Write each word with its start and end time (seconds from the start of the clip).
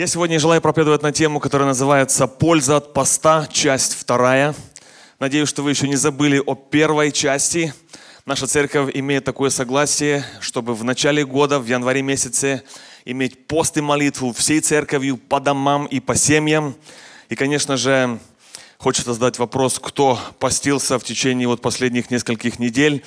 Я 0.00 0.06
сегодня 0.06 0.38
желаю 0.38 0.62
проповедовать 0.62 1.02
на 1.02 1.12
тему, 1.12 1.40
которая 1.40 1.68
называется 1.68 2.26
«Польза 2.26 2.78
от 2.78 2.94
поста», 2.94 3.46
часть 3.52 3.92
вторая. 3.92 4.54
Надеюсь, 5.18 5.50
что 5.50 5.62
вы 5.62 5.72
еще 5.72 5.88
не 5.88 5.96
забыли 5.96 6.38
о 6.38 6.54
первой 6.54 7.12
части. 7.12 7.74
Наша 8.24 8.46
церковь 8.46 8.92
имеет 8.94 9.26
такое 9.26 9.50
согласие, 9.50 10.24
чтобы 10.40 10.74
в 10.74 10.84
начале 10.84 11.26
года, 11.26 11.58
в 11.58 11.66
январе 11.66 12.00
месяце, 12.00 12.62
иметь 13.04 13.46
пост 13.46 13.76
и 13.76 13.82
молитву 13.82 14.32
всей 14.32 14.62
церковью 14.62 15.18
по 15.18 15.38
домам 15.38 15.84
и 15.84 16.00
по 16.00 16.16
семьям. 16.16 16.76
И, 17.28 17.36
конечно 17.36 17.76
же, 17.76 18.18
хочется 18.78 19.12
задать 19.12 19.38
вопрос, 19.38 19.78
кто 19.78 20.18
постился 20.38 20.98
в 20.98 21.04
течение 21.04 21.46
вот 21.46 21.60
последних 21.60 22.10
нескольких 22.10 22.58
недель. 22.58 23.04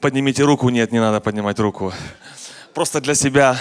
Поднимите 0.00 0.42
руку. 0.42 0.68
Нет, 0.68 0.90
не 0.90 0.98
надо 0.98 1.20
поднимать 1.20 1.60
руку. 1.60 1.92
Просто 2.74 3.00
для 3.00 3.14
себя 3.14 3.56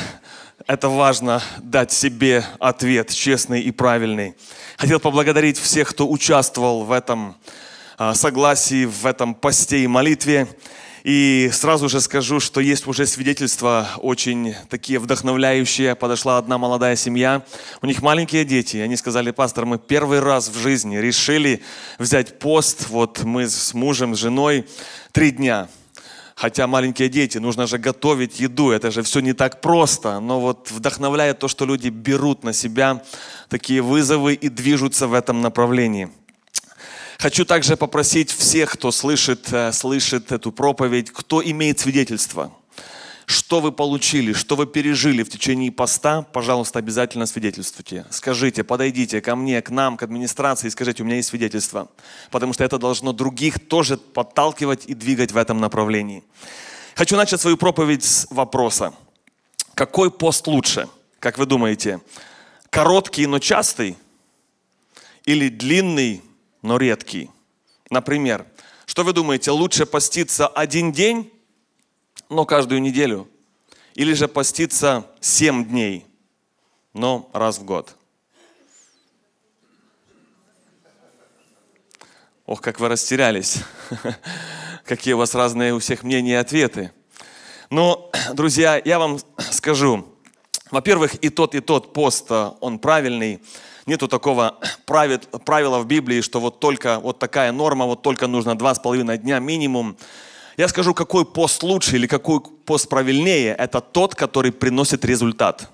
это 0.68 0.90
важно 0.90 1.42
дать 1.62 1.92
себе 1.92 2.46
ответ 2.60 3.12
честный 3.12 3.62
и 3.62 3.72
правильный. 3.72 4.36
Хотел 4.78 5.00
поблагодарить 5.00 5.58
всех, 5.58 5.90
кто 5.90 6.10
участвовал 6.10 6.84
в 6.84 6.92
этом 6.92 7.36
а, 7.98 8.14
согласии, 8.14 8.86
в 8.86 9.06
этом 9.06 9.36
посте 9.36 9.80
и 9.80 9.88
молитве. 9.88 10.48
И 11.04 11.50
сразу 11.52 11.90
же 11.90 12.00
скажу, 12.00 12.40
что 12.40 12.62
есть 12.62 12.88
уже 12.88 13.06
свидетельства 13.06 13.90
очень 13.98 14.56
такие 14.70 15.00
вдохновляющие. 15.00 15.96
Подошла 15.96 16.38
одна 16.38 16.58
молодая 16.58 16.96
семья, 16.96 17.44
у 17.82 17.86
них 17.86 18.02
маленькие 18.02 18.46
дети. 18.46 18.78
Они 18.78 18.96
сказали, 18.96 19.32
пастор, 19.32 19.66
мы 19.66 19.80
первый 19.80 20.22
раз 20.22 20.48
в 20.48 20.58
жизни 20.58 20.96
решили 20.96 21.62
взять 22.00 22.40
пост. 22.40 22.88
Вот 22.88 23.24
мы 23.24 23.50
с 23.50 23.74
мужем, 23.74 24.16
с 24.16 24.20
женой 24.20 24.66
три 25.12 25.32
дня. 25.32 25.68
Хотя 26.36 26.68
маленькие 26.68 27.10
дети, 27.10 27.38
нужно 27.38 27.68
же 27.68 27.78
готовить 27.78 28.40
еду, 28.40 28.72
это 28.72 28.92
же 28.92 29.04
все 29.04 29.20
не 29.20 29.34
так 29.34 29.62
просто. 29.62 30.20
Но 30.20 30.40
вот 30.40 30.72
вдохновляет 30.72 31.40
то, 31.40 31.48
что 31.48 31.66
люди 31.66 31.90
берут 31.90 32.44
на 32.44 32.54
себя 32.54 33.04
такие 33.50 33.82
вызовы 33.82 34.34
и 34.34 34.50
движутся 34.50 35.08
в 35.08 35.14
этом 35.14 35.42
направлении. 35.42 36.10
Хочу 37.20 37.46
также 37.46 37.78
попросить 37.78 38.32
всех, 38.32 38.74
кто 38.74 38.92
слышит, 38.92 39.48
э, 39.54 39.72
слышит 39.72 40.32
эту 40.32 40.52
проповедь, 40.52 41.12
кто 41.12 41.42
имеет 41.42 41.80
свидетельство, 41.80 42.52
что 43.26 43.60
вы 43.60 43.72
получили, 43.72 44.34
что 44.34 44.56
вы 44.56 44.66
пережили 44.66 45.24
в 45.24 45.30
течение 45.30 45.72
поста, 45.72 46.22
пожалуйста, 46.22 46.80
обязательно 46.80 47.26
свидетельствуйте. 47.26 48.06
Скажите, 48.10 48.64
подойдите 48.64 49.22
ко 49.22 49.36
мне, 49.36 49.62
к 49.62 49.70
нам, 49.70 49.98
к 49.98 50.04
администрации 50.04 50.68
и 50.68 50.70
скажите, 50.70 51.04
у 51.04 51.06
меня 51.06 51.18
есть 51.18 51.30
свидетельство. 51.30 51.90
Потому 52.32 52.54
что 52.54 52.64
это 52.64 52.78
должно 52.78 53.14
других 53.14 53.68
тоже 53.68 53.98
подталкивать 53.98 54.86
и 54.86 54.94
двигать 54.94 55.32
в 55.32 55.38
этом 55.38 55.60
направлении. 55.60 56.24
Хочу 56.96 57.16
начать 57.16 57.42
свою 57.42 57.58
проповедь 57.58 58.04
с 58.04 58.28
вопроса. 58.30 58.94
Какой 59.74 60.12
пост 60.12 60.46
лучше, 60.48 60.88
как 61.20 61.38
вы 61.38 61.46
думаете? 61.46 62.02
Короткий, 62.70 63.26
но 63.26 63.40
частый? 63.40 63.98
Или 65.26 65.50
длинный, 65.50 66.22
но 66.62 66.78
редкий. 66.78 67.32
Например, 67.90 68.46
что 68.86 69.04
вы 69.04 69.14
думаете, 69.14 69.52
лучше 69.52 69.86
поститься 69.86 70.48
один 70.48 70.92
день, 70.92 71.33
но 72.34 72.46
каждую 72.46 72.82
неделю? 72.82 73.28
Или 73.96 74.14
же 74.14 74.28
поститься 74.28 75.06
семь 75.22 75.66
дней, 75.66 76.06
но 76.94 77.30
раз 77.34 77.60
в 77.60 77.64
год? 77.64 77.96
Ох, 82.46 82.60
как 82.60 82.80
вы 82.80 82.90
растерялись. 82.90 83.60
Какие 84.86 85.14
у 85.14 85.18
вас 85.18 85.34
разные 85.34 85.74
у 85.74 85.80
всех 85.80 86.04
мнения 86.04 86.34
и 86.34 86.36
ответы. 86.36 86.92
Но, 87.70 88.12
друзья, 88.34 88.82
я 88.84 89.00
вам 89.00 89.20
скажу, 89.38 90.06
во-первых, 90.70 91.16
и 91.24 91.30
тот, 91.30 91.56
и 91.56 91.62
тот 91.62 91.94
пост, 91.94 92.30
он 92.32 92.80
правильный. 92.80 93.42
Нету 93.86 94.08
такого 94.08 94.60
правила 94.86 95.80
в 95.80 95.86
Библии, 95.86 96.22
что 96.22 96.40
вот 96.40 96.60
только 96.60 97.00
вот 97.00 97.18
такая 97.18 97.52
норма, 97.52 97.86
вот 97.86 98.02
только 98.02 98.28
нужно 98.28 98.58
два 98.58 98.76
с 98.76 98.80
половиной 98.80 99.18
дня 99.18 99.40
минимум. 99.40 99.98
Я 100.58 100.68
скажу, 100.68 100.94
какой 100.94 101.26
пост 101.26 101.64
лучше 101.64 101.96
или 101.96 102.08
какой 102.08 102.42
пост 102.42 102.90
правильнее. 102.90 103.56
Это 103.56 103.82
тот, 103.82 104.16
который 104.16 104.52
приносит 104.52 105.06
результат. 105.06 105.70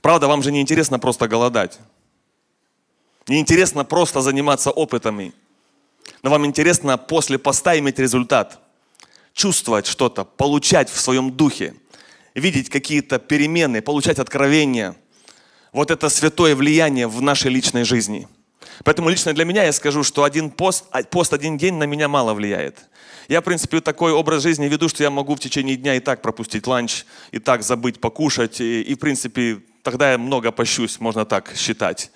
Правда, 0.00 0.28
вам 0.28 0.42
же 0.42 0.52
не 0.52 0.60
интересно 0.60 0.98
просто 0.98 1.28
голодать. 1.28 1.78
Не 3.28 3.40
интересно 3.40 3.84
просто 3.84 4.20
заниматься 4.20 4.70
опытами. 4.70 5.32
Но 6.22 6.30
вам 6.30 6.46
интересно 6.46 6.98
после 6.98 7.38
поста 7.38 7.78
иметь 7.78 7.98
результат. 7.98 8.58
Чувствовать 9.34 9.86
что-то, 9.86 10.24
получать 10.24 10.90
в 10.90 11.00
своем 11.00 11.30
духе. 11.30 11.74
Видеть 12.34 12.70
какие-то 12.70 13.18
перемены, 13.18 13.82
получать 13.82 14.18
откровения– 14.18 14.96
вот 15.72 15.90
это 15.90 16.08
святое 16.08 16.56
влияние 16.56 17.06
в 17.06 17.22
нашей 17.22 17.50
личной 17.50 17.84
жизни. 17.84 18.28
Поэтому 18.84 19.08
лично 19.08 19.32
для 19.32 19.44
меня 19.44 19.64
я 19.64 19.72
скажу, 19.72 20.02
что 20.02 20.24
один 20.24 20.50
пост, 20.50 20.84
а, 20.90 21.02
пост 21.02 21.32
один 21.32 21.58
день 21.58 21.74
на 21.74 21.84
меня 21.84 22.08
мало 22.08 22.34
влияет. 22.34 22.78
Я, 23.28 23.40
в 23.40 23.44
принципе, 23.44 23.80
такой 23.80 24.12
образ 24.12 24.42
жизни 24.42 24.66
веду, 24.66 24.88
что 24.88 25.02
я 25.02 25.10
могу 25.10 25.34
в 25.34 25.40
течение 25.40 25.76
дня 25.76 25.94
и 25.94 26.00
так 26.00 26.20
пропустить 26.20 26.66
ланч, 26.66 27.04
и 27.30 27.38
так 27.38 27.62
забыть 27.62 28.00
покушать, 28.00 28.60
и, 28.60 28.82
и 28.82 28.94
в 28.94 28.98
принципе, 28.98 29.60
тогда 29.82 30.12
я 30.12 30.18
много 30.18 30.50
пощусь, 30.50 30.98
можно 30.98 31.24
так 31.24 31.52
считать. 31.56 32.10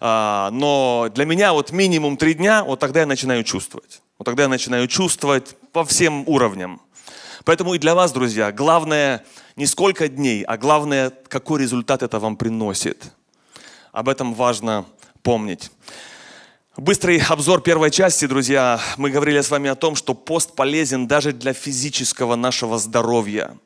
А, 0.00 0.50
но 0.52 1.10
для 1.14 1.26
меня 1.26 1.52
вот 1.52 1.70
минимум 1.70 2.16
три 2.16 2.34
дня, 2.34 2.64
вот 2.64 2.80
тогда 2.80 3.00
я 3.00 3.06
начинаю 3.06 3.44
чувствовать. 3.44 4.00
Вот 4.18 4.24
тогда 4.24 4.44
я 4.44 4.48
начинаю 4.48 4.88
чувствовать 4.88 5.56
по 5.72 5.84
всем 5.84 6.26
уровням. 6.26 6.80
Поэтому 7.44 7.74
и 7.74 7.78
для 7.78 7.94
вас, 7.94 8.12
друзья, 8.12 8.50
главное 8.52 9.24
не 9.56 9.66
сколько 9.66 10.08
дней, 10.08 10.42
а 10.44 10.56
главное, 10.56 11.12
какой 11.28 11.60
результат 11.60 12.02
это 12.02 12.18
вам 12.18 12.36
приносит. 12.36 13.12
Об 13.92 14.08
этом 14.08 14.34
важно 14.34 14.86
помнить. 15.24 15.72
Быстрый 16.76 17.18
обзор 17.18 17.62
первой 17.62 17.90
части, 17.90 18.26
друзья. 18.26 18.78
Мы 18.98 19.10
говорили 19.10 19.40
с 19.40 19.50
вами 19.50 19.70
о 19.70 19.74
том, 19.74 19.96
что 19.96 20.12
пост 20.12 20.54
полезен 20.54 21.06
даже 21.06 21.32
для 21.32 21.52
физического 21.54 22.36
нашего 22.36 22.78
здоровья. 22.78 23.56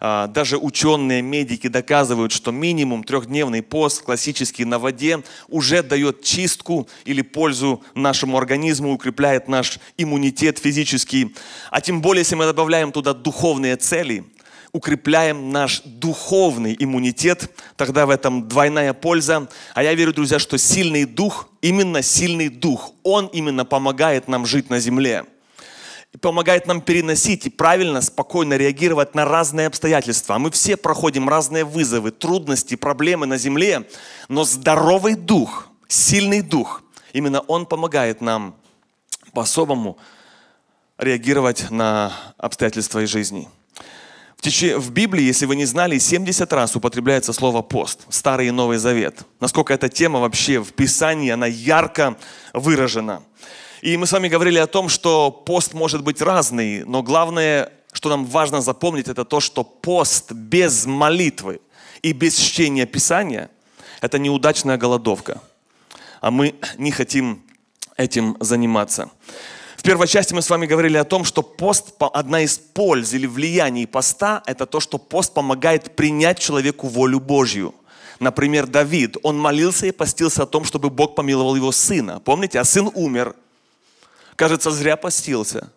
А, 0.00 0.28
даже 0.28 0.58
ученые, 0.58 1.22
медики 1.22 1.66
доказывают, 1.66 2.30
что 2.30 2.52
минимум 2.52 3.02
трехдневный 3.02 3.62
пост, 3.62 4.02
классический 4.02 4.64
на 4.64 4.78
воде, 4.78 5.22
уже 5.48 5.82
дает 5.82 6.22
чистку 6.22 6.88
или 7.04 7.22
пользу 7.22 7.82
нашему 7.94 8.38
организму, 8.38 8.92
укрепляет 8.92 9.48
наш 9.48 9.80
иммунитет 9.96 10.58
физический. 10.58 11.34
А 11.70 11.80
тем 11.80 12.00
более, 12.00 12.20
если 12.20 12.36
мы 12.36 12.44
добавляем 12.44 12.92
туда 12.92 13.12
духовные 13.12 13.76
цели– 13.76 14.24
укрепляем 14.78 15.50
наш 15.50 15.82
духовный 15.84 16.76
иммунитет, 16.78 17.50
тогда 17.76 18.06
в 18.06 18.10
этом 18.10 18.48
двойная 18.48 18.92
польза. 18.92 19.48
А 19.74 19.82
я 19.82 19.92
верю, 19.94 20.12
друзья, 20.12 20.38
что 20.38 20.56
сильный 20.56 21.04
дух, 21.04 21.48
именно 21.62 22.00
сильный 22.00 22.48
дух, 22.48 22.92
он 23.02 23.26
именно 23.26 23.64
помогает 23.64 24.28
нам 24.28 24.46
жить 24.46 24.70
на 24.70 24.78
земле. 24.78 25.24
И 26.12 26.16
помогает 26.16 26.68
нам 26.68 26.80
переносить 26.80 27.46
и 27.46 27.50
правильно, 27.50 28.00
спокойно 28.00 28.54
реагировать 28.56 29.16
на 29.16 29.24
разные 29.24 29.66
обстоятельства. 29.66 30.36
А 30.36 30.38
мы 30.38 30.52
все 30.52 30.76
проходим 30.76 31.28
разные 31.28 31.64
вызовы, 31.64 32.12
трудности, 32.12 32.76
проблемы 32.76 33.26
на 33.26 33.36
земле, 33.36 33.82
но 34.28 34.44
здоровый 34.44 35.16
дух, 35.16 35.68
сильный 35.88 36.40
дух, 36.40 36.84
именно 37.12 37.40
он 37.40 37.66
помогает 37.66 38.20
нам 38.20 38.54
по-особому 39.32 39.98
реагировать 40.98 41.68
на 41.70 42.12
обстоятельства 42.38 43.02
из 43.02 43.08
жизни. 43.08 43.48
В, 44.38 44.42
теч... 44.42 44.76
в 44.76 44.92
Библии, 44.92 45.24
если 45.24 45.46
вы 45.46 45.56
не 45.56 45.64
знали, 45.64 45.98
70 45.98 46.52
раз 46.52 46.76
употребляется 46.76 47.32
слово 47.32 47.60
пост, 47.60 48.06
Старый 48.08 48.46
и 48.46 48.50
Новый 48.52 48.78
Завет. 48.78 49.22
Насколько 49.40 49.74
эта 49.74 49.88
тема 49.88 50.20
вообще 50.20 50.62
в 50.62 50.72
Писании, 50.72 51.30
она 51.30 51.46
ярко 51.46 52.16
выражена. 52.52 53.24
И 53.82 53.96
мы 53.96 54.06
с 54.06 54.12
вами 54.12 54.28
говорили 54.28 54.58
о 54.58 54.68
том, 54.68 54.88
что 54.88 55.32
пост 55.32 55.74
может 55.74 56.04
быть 56.04 56.22
разный, 56.22 56.84
но 56.84 57.02
главное, 57.02 57.72
что 57.92 58.10
нам 58.10 58.24
важно 58.26 58.60
запомнить, 58.60 59.08
это 59.08 59.24
то, 59.24 59.40
что 59.40 59.64
пост 59.64 60.30
без 60.30 60.86
молитвы 60.86 61.60
и 62.02 62.12
без 62.12 62.38
чтения 62.38 62.86
Писания– 62.86 63.50
это 64.00 64.20
неудачная 64.20 64.76
голодовка. 64.76 65.42
А 66.20 66.30
мы 66.30 66.54
не 66.76 66.92
хотим 66.92 67.42
этим 67.96 68.36
заниматься. 68.38 69.10
В 69.78 69.82
первой 69.84 70.08
части 70.08 70.34
мы 70.34 70.42
с 70.42 70.50
вами 70.50 70.66
говорили 70.66 70.96
о 70.96 71.04
том, 71.04 71.24
что 71.24 71.40
пост, 71.40 71.94
одна 72.12 72.40
из 72.40 72.58
польз 72.58 73.12
или 73.12 73.26
влияний 73.26 73.86
поста, 73.86 74.42
это 74.44 74.66
то, 74.66 74.80
что 74.80 74.98
пост 74.98 75.32
помогает 75.32 75.94
принять 75.94 76.40
человеку 76.40 76.88
волю 76.88 77.20
Божью. 77.20 77.72
Например, 78.18 78.66
Давид, 78.66 79.16
он 79.22 79.38
молился 79.38 79.86
и 79.86 79.92
постился 79.92 80.42
о 80.42 80.46
том, 80.46 80.64
чтобы 80.64 80.90
Бог 80.90 81.14
помиловал 81.14 81.54
его 81.54 81.70
сына. 81.70 82.20
Помните, 82.24 82.58
а 82.58 82.64
сын 82.64 82.90
умер. 82.92 83.36
Кажется, 84.34 84.72
зря 84.72 84.96
постился. 84.96 85.70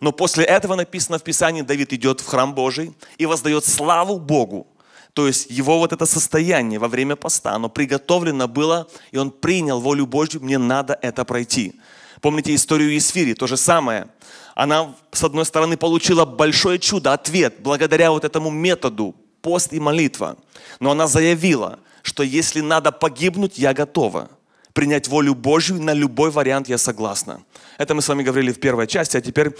Но 0.00 0.10
после 0.10 0.44
этого 0.44 0.74
написано 0.74 1.20
в 1.20 1.22
Писании, 1.22 1.62
Давид 1.62 1.92
идет 1.92 2.20
в 2.20 2.26
храм 2.26 2.52
Божий 2.52 2.92
и 3.18 3.26
воздает 3.26 3.64
славу 3.64 4.18
Богу. 4.18 4.66
То 5.12 5.28
есть 5.28 5.46
его 5.48 5.78
вот 5.78 5.92
это 5.92 6.06
состояние 6.06 6.80
во 6.80 6.88
время 6.88 7.14
поста, 7.14 7.52
оно 7.52 7.68
приготовлено 7.68 8.48
было, 8.48 8.88
и 9.12 9.16
он 9.16 9.30
принял 9.30 9.80
волю 9.80 10.06
Божью, 10.06 10.42
мне 10.42 10.58
надо 10.58 10.98
это 11.00 11.24
пройти. 11.24 11.76
Помните 12.20 12.54
историю 12.54 12.92
Есфири, 12.92 13.34
то 13.34 13.46
же 13.46 13.56
самое. 13.56 14.08
Она, 14.54 14.94
с 15.12 15.22
одной 15.22 15.44
стороны, 15.44 15.76
получила 15.76 16.24
большое 16.24 16.78
чудо, 16.78 17.12
ответ, 17.12 17.56
благодаря 17.60 18.10
вот 18.10 18.24
этому 18.24 18.50
методу, 18.50 19.14
пост 19.40 19.72
и 19.72 19.78
молитва. 19.78 20.36
Но 20.80 20.90
она 20.90 21.06
заявила, 21.06 21.78
что 22.02 22.22
если 22.22 22.60
надо 22.60 22.90
погибнуть, 22.90 23.58
я 23.58 23.72
готова. 23.72 24.30
Принять 24.72 25.08
волю 25.08 25.34
Божью 25.34 25.80
на 25.80 25.92
любой 25.92 26.30
вариант 26.30 26.68
я 26.68 26.78
согласна. 26.78 27.42
Это 27.78 27.94
мы 27.94 28.02
с 28.02 28.08
вами 28.08 28.22
говорили 28.22 28.52
в 28.52 28.60
первой 28.60 28.86
части, 28.86 29.16
а 29.16 29.20
теперь 29.20 29.50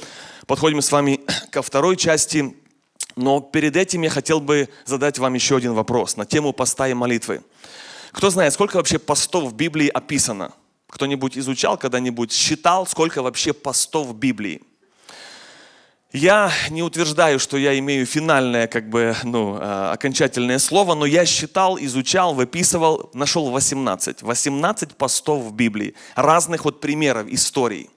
подходим 0.46 0.80
с 0.80 0.90
вами 0.90 1.20
ко 1.50 1.62
второй 1.62 1.96
части. 1.96 2.56
Но 3.16 3.40
перед 3.40 3.76
этим 3.76 4.02
я 4.02 4.10
хотел 4.10 4.40
бы 4.40 4.68
задать 4.84 5.18
вам 5.18 5.34
еще 5.34 5.56
один 5.56 5.74
вопрос 5.74 6.16
на 6.16 6.24
тему 6.24 6.52
поста 6.52 6.88
и 6.88 6.94
молитвы. 6.94 7.42
Кто 8.12 8.30
знает, 8.30 8.52
сколько 8.52 8.76
вообще 8.76 8.98
постов 8.98 9.50
в 9.50 9.54
Библии 9.54 9.88
описано? 9.88 10.52
Кто-нибудь 10.88 11.36
изучал 11.36 11.76
когда-нибудь, 11.76 12.32
считал, 12.32 12.86
сколько 12.86 13.22
вообще 13.22 13.52
постов 13.52 14.08
в 14.08 14.14
Библии? 14.14 14.62
Я 16.12 16.50
не 16.70 16.82
утверждаю, 16.82 17.38
что 17.38 17.58
я 17.58 17.78
имею 17.78 18.06
финальное, 18.06 18.66
как 18.66 18.88
бы, 18.88 19.14
ну, 19.24 19.58
э, 19.58 19.90
окончательное 19.92 20.58
слово, 20.58 20.94
но 20.94 21.04
я 21.04 21.26
считал, 21.26 21.78
изучал, 21.78 22.32
выписывал, 22.32 23.10
нашел 23.12 23.50
18. 23.50 24.22
18 24.22 24.96
постов 24.96 25.42
в 25.44 25.52
Библии, 25.52 25.94
разных 26.14 26.64
вот 26.64 26.80
примеров, 26.80 27.26
историй. 27.28 27.90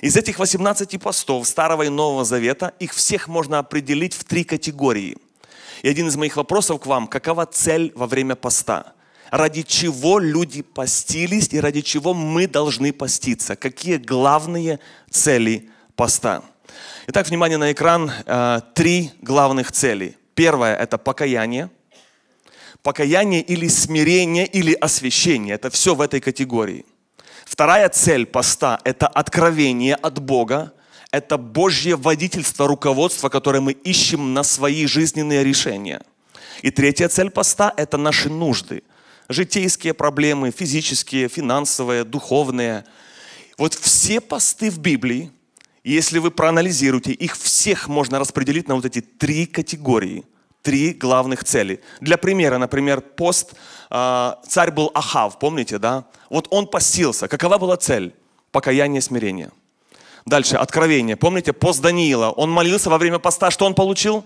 Из 0.00 0.16
этих 0.16 0.38
18 0.38 1.00
постов 1.00 1.48
Старого 1.48 1.82
и 1.82 1.88
Нового 1.88 2.24
Завета, 2.24 2.72
их 2.78 2.94
всех 2.94 3.26
можно 3.26 3.58
определить 3.58 4.14
в 4.14 4.22
три 4.22 4.44
категории. 4.44 5.16
И 5.82 5.88
один 5.88 6.06
из 6.06 6.16
моих 6.16 6.36
вопросов 6.36 6.80
к 6.80 6.86
вам, 6.86 7.08
какова 7.08 7.46
цель 7.46 7.92
во 7.96 8.06
время 8.06 8.36
поста? 8.36 8.92
Ради 9.30 9.62
чего 9.62 10.18
люди 10.18 10.62
постились 10.62 11.48
и 11.52 11.60
ради 11.60 11.80
чего 11.80 12.14
мы 12.14 12.46
должны 12.46 12.92
поститься? 12.92 13.56
Какие 13.56 13.96
главные 13.96 14.78
цели 15.10 15.68
поста? 15.96 16.42
Итак, 17.08 17.28
внимание 17.28 17.58
на 17.58 17.72
экран. 17.72 18.10
Э, 18.26 18.60
три 18.74 19.10
главных 19.22 19.72
цели. 19.72 20.16
Первое– 20.34 20.76
это 20.76 20.98
покаяние. 20.98 21.70
Покаяние 22.82 23.42
или 23.42 23.68
смирение, 23.68 24.46
или 24.46 24.74
освящение. 24.74 25.54
Это 25.54 25.70
все 25.70 25.94
в 25.94 26.00
этой 26.00 26.20
категории. 26.20 26.84
Вторая 27.44 27.88
цель 27.88 28.26
поста– 28.26 28.80
это 28.84 29.08
откровение 29.08 29.94
от 29.94 30.20
Бога. 30.20 30.72
Это 31.10 31.38
Божье 31.38 31.96
водительство, 31.96 32.66
руководство, 32.68 33.28
которое 33.28 33.60
мы 33.60 33.72
ищем 33.72 34.34
на 34.34 34.42
свои 34.42 34.86
жизненные 34.86 35.42
решения. 35.42 36.02
И 36.62 36.70
третья 36.70 37.08
цель 37.08 37.30
поста– 37.30 37.72
это 37.76 37.96
наши 37.96 38.28
нужды. 38.28 38.82
Житейские 39.28 39.94
проблемы, 39.94 40.50
физические, 40.50 41.28
финансовые, 41.28 42.04
духовные. 42.04 42.84
Вот 43.58 43.74
все 43.74 44.20
посты 44.20 44.70
в 44.70 44.78
Библии– 44.78 45.30
если 45.86 46.18
вы 46.18 46.32
проанализируете, 46.32 47.12
их 47.12 47.36
всех 47.36 47.86
можно 47.86 48.18
распределить 48.18 48.66
на 48.66 48.74
вот 48.74 48.84
эти 48.84 49.00
три 49.00 49.46
категории, 49.46 50.24
три 50.60 50.92
главных 50.92 51.44
цели. 51.44 51.80
Для 52.00 52.16
примера, 52.16 52.58
например, 52.58 53.00
пост, 53.00 53.54
э, 53.88 54.32
царь 54.48 54.72
был 54.72 54.90
Ахав, 54.94 55.38
помните, 55.38 55.78
да? 55.78 56.06
Вот 56.28 56.48
он 56.50 56.66
постился. 56.66 57.28
Какова 57.28 57.56
была 57.58 57.76
цель? 57.76 58.12
Покаяние, 58.50 59.00
смирение. 59.00 59.52
Дальше, 60.24 60.56
откровение. 60.56 61.14
Помните, 61.14 61.52
пост 61.52 61.80
Даниила. 61.80 62.30
Он 62.30 62.50
молился 62.50 62.90
во 62.90 62.98
время 62.98 63.20
поста, 63.20 63.52
что 63.52 63.64
он 63.64 63.74
получил? 63.76 64.24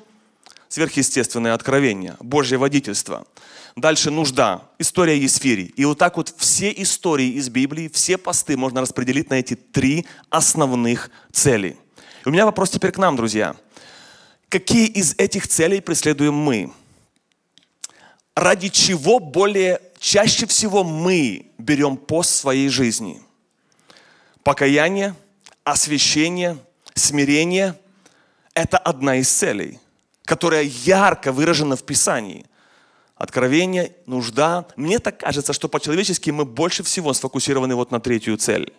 Сверхъестественное 0.70 1.52
откровение, 1.52 2.17
Божье 2.20 2.56
водительство. 2.56 3.26
Дальше 3.75 4.12
нужда, 4.12 4.62
история 4.78 5.19
Есфирий. 5.19 5.75
И 5.76 5.84
вот 5.84 5.99
так 5.99 6.17
вот 6.17 6.32
все 6.37 6.72
истории 6.76 7.31
из 7.31 7.49
Библии, 7.49 7.90
все 7.93 8.17
посты 8.17 8.56
можно 8.56 8.81
распределить 8.81 9.31
на 9.31 9.34
эти 9.34 9.56
три 9.56 10.06
основных 10.31 11.11
цели. 11.32 11.76
И 12.25 12.28
у 12.28 12.31
меня 12.31 12.44
вопрос 12.44 12.70
теперь 12.70 12.93
к 12.93 12.99
нам, 12.99 13.17
друзья. 13.17 13.56
Какие 14.49 14.87
из 14.87 15.17
этих 15.19 15.49
целей 15.49 15.81
преследуем 15.81 16.34
мы? 16.34 16.73
Ради 18.37 18.69
чего 18.69 19.19
более 19.19 19.82
чаще 19.99 20.46
всего 20.46 20.84
мы 20.84 21.50
берем 21.58 21.96
пост 21.96 22.31
своей 22.31 22.69
жизни? 22.69 23.20
Покаяние, 24.44 25.16
освящение, 25.64 26.58
смирение– 26.94 27.76
это 28.55 28.78
одна 28.78 29.16
из 29.16 29.28
целей, 29.28 29.81
которая 30.31 30.62
ярко 30.62 31.32
выражена 31.32 31.75
в 31.75 31.82
Писании 31.82 32.47
откровение, 33.17 33.97
нужда. 34.06 34.65
Мне 34.77 35.00
так 35.00 35.19
кажется, 35.19 35.53
что 35.53 35.69
по-человечески 35.69 36.31
мы 36.31 36.44
больше 36.44 36.85
всего 36.85 37.12
сфокусированы 37.12 37.75
вот 37.75 37.91
на 37.91 37.99
третью 37.99 38.37
цель. 38.37 38.73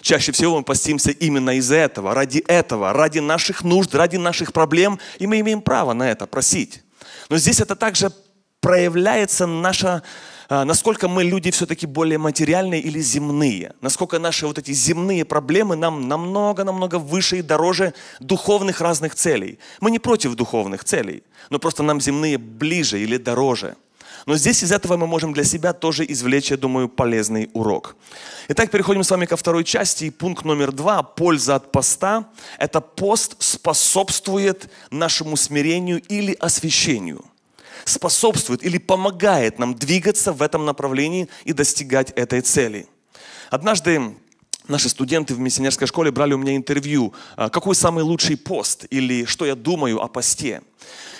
Чаще 0.00 0.30
всего 0.30 0.58
мы 0.58 0.62
постимся 0.62 1.10
именно 1.10 1.56
из-за 1.56 1.74
этого, 1.74 2.14
ради 2.14 2.38
этого, 2.38 2.92
ради 2.92 3.18
наших 3.18 3.64
нужд, 3.64 3.92
ради 3.96 4.14
наших 4.14 4.52
проблем, 4.52 5.00
и 5.18 5.26
мы 5.26 5.40
имеем 5.40 5.60
право 5.60 5.92
на 5.92 6.08
это 6.08 6.28
просить. 6.28 6.84
Но 7.30 7.36
здесь 7.36 7.58
это 7.58 7.74
также 7.74 8.12
проявляется 8.60 9.44
наша 9.46 10.04
насколько 10.48 11.08
мы 11.08 11.24
люди 11.24 11.50
все-таки 11.50 11.86
более 11.86 12.18
материальные 12.18 12.80
или 12.80 13.00
земные, 13.00 13.74
насколько 13.80 14.18
наши 14.18 14.46
вот 14.46 14.58
эти 14.58 14.72
земные 14.72 15.24
проблемы 15.24 15.76
нам 15.76 16.08
намного-намного 16.08 16.98
выше 16.98 17.38
и 17.38 17.42
дороже 17.42 17.92
духовных 18.20 18.80
разных 18.80 19.14
целей. 19.14 19.58
Мы 19.80 19.90
не 19.90 19.98
против 19.98 20.34
духовных 20.34 20.84
целей, 20.84 21.22
но 21.50 21.58
просто 21.58 21.82
нам 21.82 22.00
земные 22.00 22.38
ближе 22.38 23.00
или 23.00 23.18
дороже. 23.18 23.76
Но 24.26 24.36
здесь 24.36 24.62
из 24.62 24.72
этого 24.72 24.96
мы 24.96 25.06
можем 25.06 25.32
для 25.32 25.44
себя 25.44 25.72
тоже 25.72 26.04
извлечь, 26.06 26.50
я 26.50 26.56
думаю, 26.56 26.88
полезный 26.88 27.48
урок. 27.54 27.96
Итак, 28.48 28.70
переходим 28.70 29.02
с 29.02 29.10
вами 29.10 29.26
ко 29.26 29.36
второй 29.36 29.64
части. 29.64 30.04
И 30.04 30.10
пункт 30.10 30.44
номер 30.44 30.72
два, 30.72 31.02
польза 31.02 31.54
от 31.54 31.72
поста. 31.72 32.26
Это 32.58 32.80
пост 32.80 33.36
способствует 33.38 34.70
нашему 34.90 35.36
смирению 35.36 36.02
или 36.08 36.34
освящению 36.34 37.24
способствует 37.88 38.64
или 38.64 38.78
помогает 38.78 39.58
нам 39.58 39.74
двигаться 39.74 40.32
в 40.32 40.42
этом 40.42 40.64
направлении 40.64 41.28
и 41.44 41.52
достигать 41.52 42.10
этой 42.10 42.40
цели. 42.40 42.86
Однажды 43.50 44.14
наши 44.68 44.88
студенты 44.88 45.34
в 45.34 45.40
миссионерской 45.40 45.86
школе 45.86 46.10
брали 46.10 46.34
у 46.34 46.38
меня 46.38 46.54
интервью, 46.54 47.14
а, 47.36 47.48
какой 47.48 47.74
самый 47.74 48.04
лучший 48.04 48.36
пост 48.36 48.86
или 48.90 49.24
что 49.24 49.46
я 49.46 49.54
думаю 49.54 50.00
о 50.02 50.08
посте. 50.08 50.62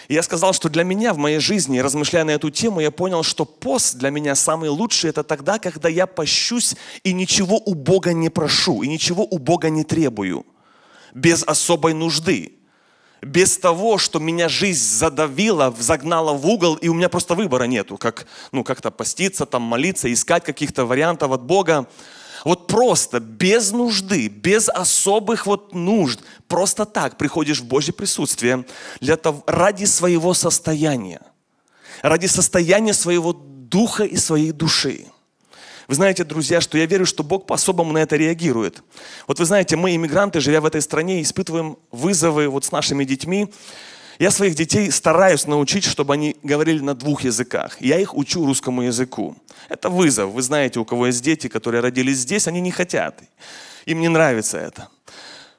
И 0.09 0.15
я 0.15 0.23
сказал, 0.23 0.55
что 0.55 0.69
для 0.69 0.85
меня 0.85 1.12
в 1.12 1.19
моей 1.19 1.38
жизни, 1.38 1.79
размышляя 1.79 2.25
на 2.25 2.31
эту 2.31 2.50
тему, 2.50 2.81
я 2.81 2.91
понял, 2.91 3.23
что 3.23 3.45
пост 3.45 3.97
для 3.97 4.11
меня 4.11 4.35
самый 4.35 4.71
лучший 4.71 5.11
это 5.11 5.23
тогда, 5.23 5.59
когда 5.59 5.88
я 5.88 6.07
пощусь 6.07 6.76
и 7.04 7.12
ничего 7.12 7.61
у 7.64 7.75
Бога 7.75 8.14
не 8.14 8.31
прошу, 8.31 8.83
и 8.83 8.88
ничего 8.88 9.25
у 9.25 9.38
Бога 9.38 9.69
не 9.69 9.85
требую, 9.85 10.47
без 11.14 11.42
особой 11.42 11.92
нужды 11.92 12.58
без 13.22 13.58
того, 13.58 13.98
что 13.98 14.18
меня 14.18 14.48
жизнь 14.48 14.82
задавила, 14.82 15.75
загнала 15.78 16.32
в 16.32 16.46
угол, 16.46 16.75
и 16.76 16.88
у 16.88 16.94
меня 16.94 17.08
просто 17.08 17.34
выбора 17.34 17.64
нету, 17.64 17.96
как, 17.96 18.26
ну, 18.52 18.64
как-то 18.64 18.90
поститься, 18.90 19.46
там, 19.46 19.62
молиться, 19.62 20.12
искать 20.12 20.44
каких-то 20.44 20.84
вариантов 20.84 21.32
от 21.32 21.42
Бога. 21.42 21.87
Вот 22.44 22.68
просто, 22.68 23.18
без 23.18 23.72
нужды, 23.72 24.28
без 24.28 24.68
особых 24.68 25.46
вот 25.46 25.75
нужд, 25.75 26.20
просто 26.46 26.84
так 26.84 27.18
приходишь 27.18 27.60
в 27.60 27.66
Божье 27.66 27.92
присутствие 27.92 28.64
для 29.00 29.16
того, 29.16 29.42
ради 29.46 29.84
своего 29.84 30.34
состояния, 30.34 31.20
ради 32.02 32.26
состояния 32.26 32.94
своего 32.94 33.32
духа 33.32 34.04
и 34.04 34.16
своей 34.16 34.52
души. 34.52 35.06
Вы 35.88 35.95
знаете, 35.95 36.23
друзья, 36.23 36.61
что 36.61 36.76
я 36.76 36.85
верю, 36.85 37.07
что 37.07 37.25
Бог 37.25 37.47
по-особому 37.47 37.95
на 37.95 37.99
это 37.99 38.14
реагирует. 38.16 38.83
Вот 39.26 39.38
вы 39.38 39.47
знаете, 39.47 39.75
мы, 39.75 39.97
иммигранты, 39.97 40.38
живя 40.38 40.61
в 40.61 40.66
этой 40.66 40.83
стране, 40.83 41.23
испытываем 41.23 41.78
вызовы 41.90 42.49
вот 42.49 42.66
с 42.66 42.73
нашими 42.73 43.04
детьми. 43.04 43.49
Я 44.18 44.30
своих 44.30 44.54
детей 44.54 44.90
стараюсь 44.92 45.47
научить, 45.47 45.85
чтобы 45.85 46.12
они 46.12 46.37
говорили 46.42 46.80
на 46.80 46.95
двух 46.95 47.25
языках. 47.25 47.80
Я 47.80 47.99
их 47.99 48.14
учу 48.14 48.45
русскому 48.45 48.83
языку. 48.83 49.35
Это 49.71 49.88
вызов. 49.88 50.30
Вы 50.33 50.42
знаете, 50.42 50.78
у 50.78 50.85
кого 50.85 51.07
есть 51.07 51.23
дети, 51.23 51.49
которые 51.49 51.80
родились 51.80 52.18
здесь, 52.18 52.47
они 52.47 52.61
не 52.61 52.71
хотят. 52.71 53.21
Им 53.87 54.02
не 54.02 54.09
нравится 54.09 54.59
это. 54.59 54.88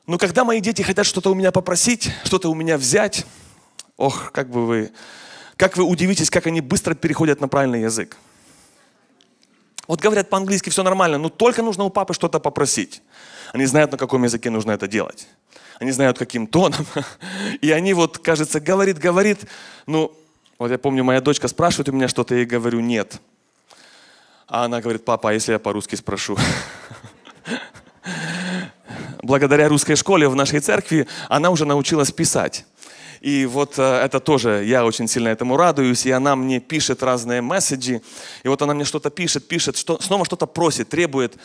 Но 0.05 0.19
когда 0.19 0.43
мои 0.43 0.59
дети 0.59 0.83
хотят 0.83 1.07
что-то 1.07 1.31
у 1.31 1.33
меня 1.33 1.51
попросить, 1.51 2.11
что-то 2.23 2.51
у 2.51 2.53
меня 2.53 2.77
взять, 2.77 3.25
ох, 3.97 4.31
как 4.31 4.51
бы 4.51 4.67
вы, 4.67 4.91
как 5.55 5.75
вы 5.75 5.85
удивитесь, 5.85 6.29
как 6.29 6.45
они 6.45 6.61
быстро 6.61 6.93
переходят 6.93 7.41
на 7.41 7.47
правильный 7.47 7.81
язык. 7.81 8.15
Вот 9.89 10.01
говорят 10.01 10.29
по-английски 10.29 10.69
все 10.69 10.83
нормально, 10.83 11.17
но 11.17 11.29
только 11.29 11.63
нужно 11.63 11.83
у 11.83 11.89
папы 11.89 12.13
что-то 12.13 12.39
попросить. 12.39 13.01
Они 13.53 13.65
знают, 13.65 13.91
на 13.91 13.97
каком 13.97 14.23
языке 14.23 14.51
нужно 14.51 14.69
это 14.69 14.87
делать. 14.87 15.27
Они 15.79 15.89
знают, 15.89 16.19
каким 16.19 16.45
тоном. 16.45 16.85
И 17.61 17.71
они 17.71 17.95
вот, 17.95 18.19
кажется, 18.19 18.59
говорит, 18.59 18.99
говорит. 18.99 19.39
Ну, 19.87 20.15
вот 20.59 20.69
я 20.69 20.77
помню, 20.77 21.03
моя 21.03 21.21
дочка 21.21 21.47
спрашивает 21.47 21.89
у 21.89 21.91
меня 21.91 22.07
что-то, 22.07 22.35
я 22.35 22.41
ей 22.41 22.45
говорю 22.45 22.81
нет. 22.81 23.19
А 24.47 24.65
она 24.65 24.79
говорит, 24.79 25.05
папа, 25.05 25.31
а 25.31 25.33
если 25.33 25.53
я 25.53 25.59
по-русски 25.59 25.95
спрошу? 25.95 26.37
Благодаря 29.23 29.69
русской 29.69 29.95
школе 29.95 30.29
в 30.29 30.35
нашей 30.35 30.59
церкви 30.59 31.07
она 31.29 31.49
уже 31.49 31.65
научилась 31.65 32.11
писать. 32.11 32.63
И 33.21 33.45
вот 33.45 33.77
э, 33.77 33.81
это 33.81 34.19
тоже, 34.19 34.63
я 34.65 34.85
очень 34.85 35.07
сильно 35.07 35.29
этому 35.29 35.57
радуюсь, 35.57 36.05
и 36.05 36.11
она 36.11 36.35
мне 36.35 36.59
пишет 36.59 37.03
разные 37.03 37.41
месседжи, 37.41 38.01
и 38.43 38.47
вот 38.47 38.61
она 38.61 38.73
мне 38.73 38.85
что-то 38.85 39.09
пишет, 39.09 39.47
пишет, 39.47 39.77
что, 39.77 39.99
снова 40.01 40.25
что-то 40.25 40.45
просит, 40.45 40.89
требует. 40.89 41.37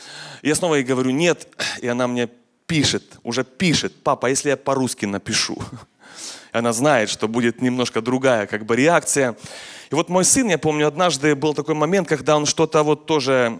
И 0.43 0.49
я 0.49 0.55
снова 0.55 0.77
ей 0.77 0.85
говорю 0.85 1.11
нет, 1.11 1.49
и 1.81 1.89
она 1.89 2.07
мне 2.07 2.29
пишет, 2.67 3.19
уже 3.23 3.45
пишет, 3.45 3.93
папа, 4.03 4.29
а 4.29 4.31
если 4.31 4.51
я 4.51 4.57
по-русски 4.57 5.07
напишу? 5.07 5.59
Она 6.53 6.73
знает, 6.73 7.11
что 7.11 7.27
будет 7.27 7.61
немножко 7.61 8.01
другая 8.01 8.47
как 8.47 8.65
бы 8.65 8.77
реакция. 8.77 9.37
И 9.91 9.95
вот 9.95 10.09
мой 10.09 10.25
сын, 10.25 10.49
я 10.49 10.59
помню, 10.59 10.87
однажды 10.87 11.35
был 11.35 11.53
такой 11.55 11.75
момент, 11.75 12.09
когда 12.09 12.37
он 12.37 12.47
что-то 12.47 12.83
вот 12.85 13.07
тоже... 13.07 13.59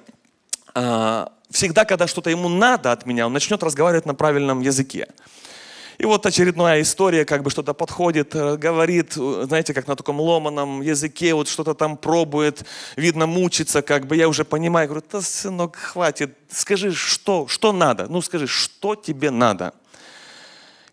Э, 0.75 1.27
всегда, 1.51 1.85
когда 1.85 2.07
что-то 2.07 2.31
ему 2.31 2.49
надо 2.49 2.93
от 2.93 3.07
меня, 3.07 3.27
он 3.27 3.33
начнет 3.33 3.63
разговаривать 3.63 4.07
на 4.07 4.15
правильном 4.15 4.61
языке. 4.61 5.09
И 5.99 6.05
вот 6.05 6.27
очередная 6.27 6.83
история, 6.83 7.25
как 7.25 7.43
бы 7.43 7.51
что-то 7.51 7.75
подходит, 7.75 8.35
э, 8.35 8.57
говорит, 8.57 9.17
э, 9.17 9.45
знаете, 9.47 9.73
как 9.75 9.87
на 9.87 9.97
таком 9.97 10.21
ломаном 10.21 10.81
языке, 10.83 11.35
вот 11.35 11.49
что-то 11.49 11.75
там 11.75 11.97
пробует, 11.97 12.65
видно, 12.97 13.27
мучится, 13.27 13.83
как 13.83 14.07
бы 14.07 14.17
я 14.17 14.29
уже 14.29 14.45
понимаю, 14.45 14.89
говорю, 14.89 15.05
да, 15.11 15.21
сынок, 15.21 15.77
хватит, 15.77 16.37
скажи, 16.49 16.93
что, 16.93 17.47
что 17.47 17.73
надо? 17.73 18.07
Ну, 18.09 18.21
скажи, 18.23 18.47
что 18.47 18.97
тебе 18.97 19.31
надо? 19.31 19.73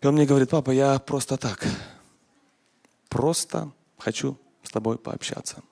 И 0.00 0.06
он 0.06 0.14
мне 0.14 0.26
говорит, 0.26 0.50
папа, 0.50 0.70
я 0.70 0.98
просто 0.98 1.36
так, 1.36 1.66
просто 3.08 3.70
хочу 3.98 4.36
с 4.62 4.70
тобой 4.70 4.98
пообщаться. 4.98 5.62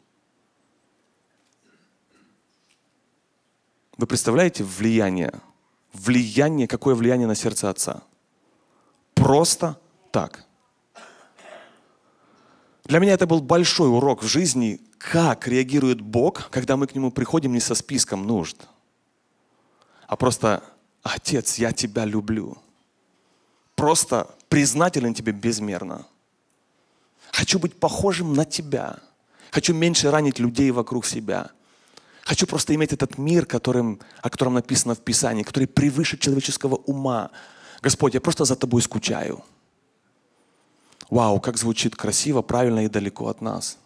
Вы 3.96 4.06
представляете 4.06 4.64
влияние? 4.64 5.32
Влияние, 5.92 6.66
какое 6.66 6.94
влияние 6.94 7.26
на 7.26 7.34
сердце 7.34 7.68
отца? 7.68 8.02
Просто 9.20 9.78
так. 10.10 10.46
Для 12.84 12.98
меня 12.98 13.12
это 13.12 13.26
был 13.26 13.42
большой 13.42 13.88
урок 13.88 14.22
в 14.22 14.26
жизни, 14.26 14.80
как 14.98 15.46
реагирует 15.46 16.00
Бог, 16.00 16.48
когда 16.50 16.76
мы 16.76 16.86
к 16.86 16.94
Нему 16.94 17.10
приходим 17.10 17.52
не 17.52 17.60
со 17.60 17.74
списком 17.74 18.26
нужд, 18.26 18.56
а 20.06 20.16
просто 20.16 20.62
«Отец, 21.02 21.58
я 21.58 21.72
тебя 21.72 22.04
люблю». 22.04 22.58
Просто 23.76 24.26
признателен 24.48 25.14
тебе 25.14 25.32
безмерно. 25.32 26.06
Хочу 27.30 27.58
быть 27.58 27.78
похожим 27.78 28.34
на 28.34 28.44
тебя. 28.44 28.98
Хочу 29.50 29.74
меньше 29.74 30.10
ранить 30.10 30.38
людей 30.38 30.70
вокруг 30.70 31.06
себя. 31.06 31.50
Хочу 32.24 32.46
просто 32.46 32.74
иметь 32.74 32.92
этот 32.92 33.18
мир, 33.18 33.46
которым, 33.46 34.00
о 34.22 34.30
котором 34.30 34.54
написано 34.54 34.94
в 34.94 35.00
Писании, 35.00 35.42
который 35.42 35.68
превыше 35.68 36.18
человеческого 36.18 36.76
ума, 36.76 37.30
Господь, 37.82 38.14
я 38.14 38.20
просто 38.20 38.44
за 38.44 38.56
Тобой 38.56 38.82
скучаю. 38.82 39.42
Вау, 41.10 41.40
как 41.40 41.58
звучит 41.58 41.96
красиво, 41.96 42.42
правильно 42.42 42.84
и 42.84 42.88
далеко 42.88 43.28
от 43.28 43.40
нас. 43.40 43.78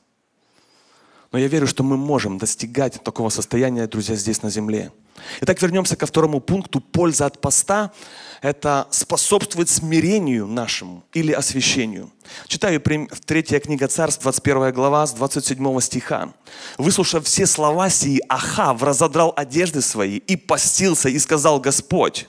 Но 1.33 1.39
я 1.39 1.49
верю, 1.49 1.67
что 1.67 1.83
мы 1.83 1.97
можем 1.97 2.39
достигать 2.39 3.03
такого 3.03 3.29
состояния, 3.29 3.89
друзья, 3.89 4.15
здесь 4.15 4.43
на 4.43 4.51
земле. 4.51 4.93
Итак, 5.41 5.61
вернемся 5.61 5.97
ко 5.97 6.07
второму 6.07 6.41
пункту. 6.41 6.81
Польза 6.81 7.27
от 7.27 7.41
поста– 7.41 7.93
это 8.41 8.87
способствует 8.91 9.69
смирению 9.69 10.47
нашему 10.47 11.03
или 11.13 11.33
освящению. 11.33 12.13
Читаю 12.47 12.81
третья 13.25 13.59
книга 13.59 13.89
Царств, 13.89 14.23
21 14.23 14.73
глава, 14.73 15.07
с 15.07 15.13
27 15.13 15.81
стиха. 15.81 16.33
«Выслушав 16.79 17.25
все 17.25 17.47
слова 17.47 17.91
сии, 17.91 18.21
Ахав 18.29 18.83
разодрал 18.83 19.33
одежды 19.35 19.81
свои 19.81 20.19
и 20.19 20.37
постился, 20.37 21.09
и 21.09 21.19
сказал, 21.19 21.59
Господь, 21.59 22.29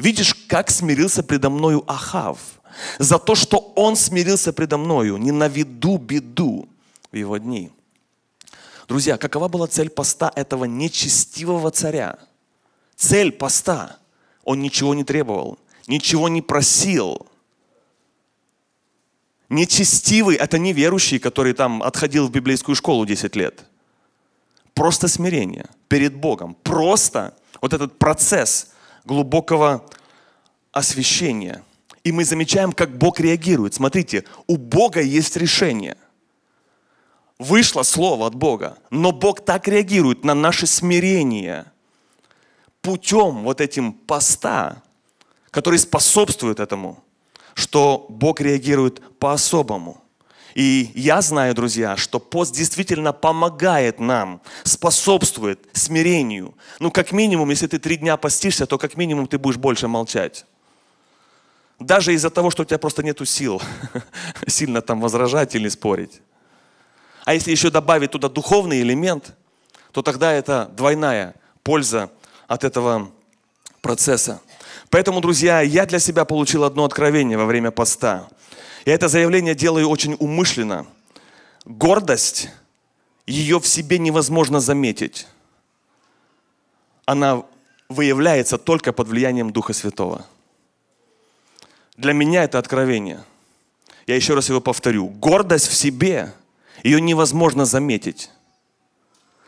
Видишь, 0.00 0.34
как 0.48 0.70
смирился 0.70 1.22
предо 1.22 1.50
мною 1.50 1.84
Ахав. 1.86 2.38
За 2.98 3.18
то, 3.18 3.34
что 3.34 3.58
он 3.76 3.96
смирился 3.96 4.52
предо 4.52 4.78
мною, 4.78 5.18
не 5.18 5.30
на 5.30 5.46
виду 5.46 5.98
беду 5.98 6.68
в 7.12 7.16
его 7.16 7.36
дни. 7.36 7.70
Друзья, 8.88 9.18
какова 9.18 9.48
была 9.48 9.66
цель 9.66 9.90
поста 9.90 10.32
этого 10.34 10.64
нечестивого 10.64 11.70
царя? 11.70 12.18
Цель 12.96 13.30
поста. 13.30 13.98
Он 14.44 14.62
ничего 14.62 14.94
не 14.94 15.04
требовал, 15.04 15.58
ничего 15.86 16.30
не 16.30 16.40
просил. 16.40 17.26
Нечестивый– 19.50 20.36
это 20.44 20.58
не 20.58 20.72
верующий, 20.72 21.18
который 21.18 21.52
там 21.52 21.82
отходил 21.82 22.26
в 22.26 22.30
библейскую 22.30 22.74
школу 22.74 23.04
10 23.04 23.36
лет. 23.36 23.64
Просто 24.72 25.08
смирение 25.08 25.68
перед 25.88 26.14
Богом. 26.14 26.56
Просто 26.62 27.34
вот 27.60 27.74
этот 27.74 27.98
процесс 27.98 28.68
глубокого 29.04 29.84
освящения. 30.72 31.62
И 32.04 32.12
мы 32.12 32.24
замечаем, 32.24 32.72
как 32.72 32.96
Бог 32.96 33.20
реагирует. 33.20 33.74
Смотрите, 33.74 34.24
у 34.46 34.56
Бога 34.56 35.00
есть 35.00 35.36
решение. 35.36 35.96
Вышло 37.38 37.82
слово 37.82 38.26
от 38.26 38.34
Бога, 38.34 38.78
но 38.90 39.12
Бог 39.12 39.44
так 39.44 39.66
реагирует 39.68 40.24
на 40.24 40.34
наше 40.34 40.66
смирение 40.66 41.66
путем 42.82 43.42
вот 43.42 43.60
этим 43.60 43.92
поста, 43.92 44.82
который 45.50 45.78
способствует 45.78 46.60
этому, 46.60 47.02
что 47.54 48.06
Бог 48.08 48.40
реагирует 48.40 49.00
по-особому. 49.18 50.02
И 50.54 50.90
я 50.94 51.20
знаю, 51.22 51.54
друзья, 51.54 51.96
что 51.96 52.18
пост 52.18 52.54
действительно 52.54 53.12
помогает 53.12 54.00
нам, 54.00 54.40
способствует 54.64 55.60
смирению. 55.72 56.54
Ну, 56.80 56.90
как 56.90 57.12
минимум, 57.12 57.50
если 57.50 57.66
ты 57.66 57.78
три 57.78 57.96
дня 57.96 58.16
постишься, 58.16 58.66
то 58.66 58.78
как 58.78 58.96
минимум 58.96 59.26
ты 59.26 59.38
будешь 59.38 59.58
больше 59.58 59.88
молчать. 59.88 60.44
Даже 61.78 62.12
из-за 62.12 62.30
того, 62.30 62.50
что 62.50 62.62
у 62.62 62.64
тебя 62.66 62.78
просто 62.78 63.02
нету 63.02 63.24
сил 63.24 63.62
сильно 64.46 64.82
там 64.82 65.00
возражать 65.00 65.54
или 65.54 65.68
спорить. 65.68 66.20
А 67.24 67.34
если 67.34 67.50
еще 67.50 67.70
добавить 67.70 68.10
туда 68.10 68.28
духовный 68.28 68.80
элемент, 68.80 69.34
то 69.92 70.02
тогда 70.02 70.32
это 70.32 70.70
двойная 70.76 71.34
польза 71.62 72.10
от 72.48 72.64
этого 72.64 73.10
процесса. 73.80 74.40
Поэтому, 74.90 75.20
друзья, 75.20 75.60
я 75.60 75.86
для 75.86 75.98
себя 75.98 76.24
получил 76.24 76.64
одно 76.64 76.84
откровение 76.84 77.38
во 77.38 77.46
время 77.46 77.70
поста. 77.70 78.28
Я 78.84 78.94
это 78.94 79.08
заявление 79.08 79.54
делаю 79.54 79.88
очень 79.88 80.14
умышленно. 80.18 80.86
Гордость, 81.64 82.48
ее 83.26 83.60
в 83.60 83.66
себе 83.66 83.98
невозможно 83.98 84.60
заметить. 84.60 85.26
Она 87.04 87.44
выявляется 87.88 88.56
только 88.56 88.92
под 88.92 89.08
влиянием 89.08 89.50
Духа 89.52 89.72
Святого. 89.72 90.24
Для 91.96 92.12
меня 92.12 92.44
это 92.44 92.58
откровение. 92.58 93.22
Я 94.06 94.16
еще 94.16 94.34
раз 94.34 94.48
его 94.48 94.60
повторю. 94.60 95.08
Гордость 95.08 95.68
в 95.68 95.74
себе, 95.74 96.32
ее 96.82 97.00
невозможно 97.00 97.66
заметить. 97.66 98.30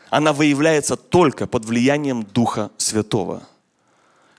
Она 0.09 0.33
выявляется 0.33 0.95
только 0.95 1.47
под 1.47 1.65
влиянием 1.65 2.23
Духа 2.23 2.69
Святого. 2.77 3.43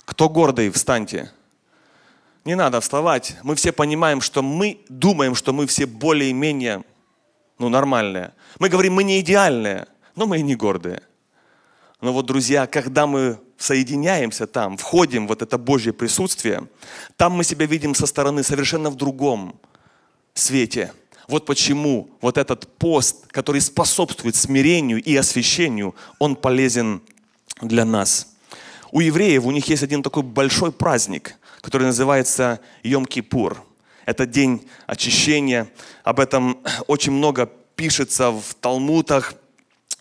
Кто 0.04 0.28
гордый, 0.28 0.70
встаньте. 0.70 1.32
Не 2.44 2.56
надо 2.56 2.80
вставать. 2.80 3.36
Мы 3.42 3.54
все 3.54 3.72
понимаем, 3.72 4.20
что 4.20 4.42
мы 4.42 4.80
думаем, 4.88 5.34
что 5.34 5.52
мы 5.52 5.66
все 5.66 5.86
более-менее 5.86 6.84
ну, 7.58 7.68
нормальные. 7.68 8.32
Мы 8.58 8.68
говорим, 8.68 8.94
мы 8.94 9.04
не 9.04 9.20
идеальные, 9.20 9.86
но 10.14 10.26
мы 10.26 10.38
и 10.38 10.42
не 10.42 10.54
гордые. 10.54 11.02
Но 12.00 12.12
вот, 12.12 12.26
друзья, 12.26 12.66
когда 12.66 13.06
мы 13.06 13.38
соединяемся 13.56 14.46
там, 14.46 14.76
входим 14.76 15.24
в 15.24 15.28
вот 15.28 15.40
это 15.40 15.56
Божье 15.56 15.94
присутствие, 15.94 16.68
там 17.16 17.32
мы 17.32 17.44
себя 17.44 17.64
видим 17.64 17.94
со 17.94 18.06
стороны 18.06 18.42
совершенно 18.42 18.90
в 18.90 18.96
другом 18.96 19.58
свете. 20.34 20.92
Вот 21.28 21.46
почему 21.46 22.10
вот 22.20 22.36
этот 22.36 22.68
пост, 22.76 23.26
который 23.28 23.62
способствует 23.62 24.36
смирению 24.36 25.02
и 25.02 25.16
освящению, 25.16 25.94
он 26.18 26.36
полезен 26.36 27.00
для 27.62 27.86
нас. 27.86 28.34
У 28.92 29.00
евреев, 29.00 29.46
у 29.46 29.50
них 29.50 29.66
есть 29.68 29.82
один 29.82 30.02
такой 30.02 30.22
большой 30.22 30.72
праздник, 30.72 31.36
который 31.64 31.84
называется 31.84 32.60
Йом-Кипур. 32.82 33.56
Это 34.04 34.26
день 34.26 34.68
очищения. 34.86 35.66
Об 36.02 36.20
этом 36.20 36.58
очень 36.86 37.12
много 37.12 37.46
пишется 37.74 38.30
в 38.30 38.54
Талмутах, 38.60 39.34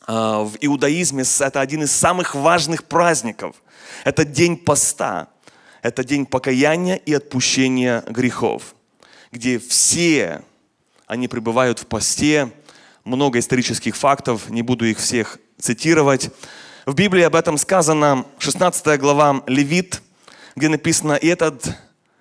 а, 0.05 0.43
в 0.43 0.57
иудаизме. 0.59 1.23
Это 1.39 1.61
один 1.61 1.83
из 1.83 1.93
самых 1.93 2.35
важных 2.35 2.83
праздников. 2.83 3.55
Это 4.03 4.25
день 4.25 4.57
поста. 4.57 5.29
Это 5.81 6.03
день 6.03 6.25
покаяния 6.25 6.95
и 6.95 7.13
отпущения 7.13 8.01
грехов, 8.07 8.75
где 9.31 9.57
все 9.57 10.41
они 11.07 11.29
пребывают 11.29 11.79
в 11.79 11.85
посте. 11.85 12.51
Много 13.05 13.39
исторических 13.39 13.95
фактов, 13.95 14.49
не 14.49 14.61
буду 14.61 14.85
их 14.85 14.97
всех 14.97 15.37
цитировать. 15.59 16.29
В 16.85 16.93
Библии 16.93 17.23
об 17.23 17.35
этом 17.35 17.57
сказано, 17.57 18.25
16 18.39 18.99
глава 18.99 19.43
Левит, 19.47 20.01
где 20.55 20.69
написано, 20.69 21.13
и 21.13 21.27
этот 21.27 21.75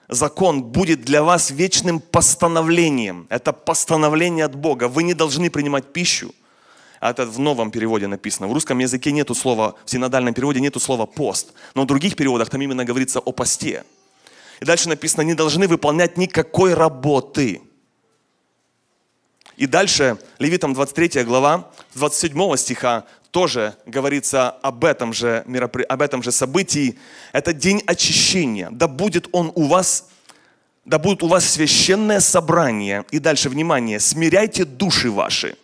закон 0.09 0.63
будет 0.63 1.03
для 1.03 1.23
вас 1.23 1.51
вечным 1.51 2.01
постановлением. 2.01 3.27
Это 3.31 3.53
постановление 3.53 4.45
от 4.45 4.55
Бога. 4.55 4.89
Вы 4.89 5.03
не 5.03 5.15
должны 5.15 5.51
принимать 5.51 5.93
пищу. 5.93 6.35
А 7.01 7.11
это 7.11 7.27
в 7.27 7.39
новом 7.39 7.71
переводе 7.71 8.07
написано. 8.07 8.47
В 8.47 8.53
русском 8.53 8.79
языке 8.79 9.11
нету 9.11 9.35
слова, 9.35 9.75
в 9.85 9.91
синодальном 9.91 10.35
переводе 10.35 10.61
нету 10.61 10.79
слова 10.79 11.07
пост. 11.07 11.53
Но 11.75 11.83
в 11.83 11.87
других 11.87 12.15
переводах 12.15 12.49
там 12.49 12.63
именно 12.63 12.85
говорится 12.85 13.19
о 13.19 13.33
посте. 13.33 13.85
И 14.61 14.65
дальше 14.65 14.89
написано, 14.89 15.23
не 15.23 15.35
должны 15.35 15.67
выполнять 15.67 16.17
никакой 16.17 16.75
работы. 16.75 17.61
И 19.57 19.67
дальше, 19.67 20.19
Левитам 20.39 20.75
23 20.75 21.25
глава, 21.25 21.71
27 21.95 22.57
стиха, 22.57 23.05
тоже 23.31 23.75
говорится 23.87 24.51
об 24.51 24.85
этом 24.85 25.13
же, 25.13 25.45
об 25.89 26.03
этом 26.03 26.23
же 26.23 26.33
событии. 26.33 26.99
Это 27.33 27.53
день 27.53 27.83
очищения. 27.87 28.69
Да 28.71 28.89
будет 28.89 29.29
он 29.33 29.53
у 29.55 29.67
вас 29.67 30.09
да 30.85 30.99
будет 30.99 31.23
у 31.23 31.29
вас 31.29 31.49
священное 31.49 32.21
собрание. 32.21 33.05
И 33.13 33.19
дальше, 33.21 33.49
внимание, 33.49 34.01
смиряйте 34.01 34.65
души 34.65 35.11
ваши, 35.11 35.57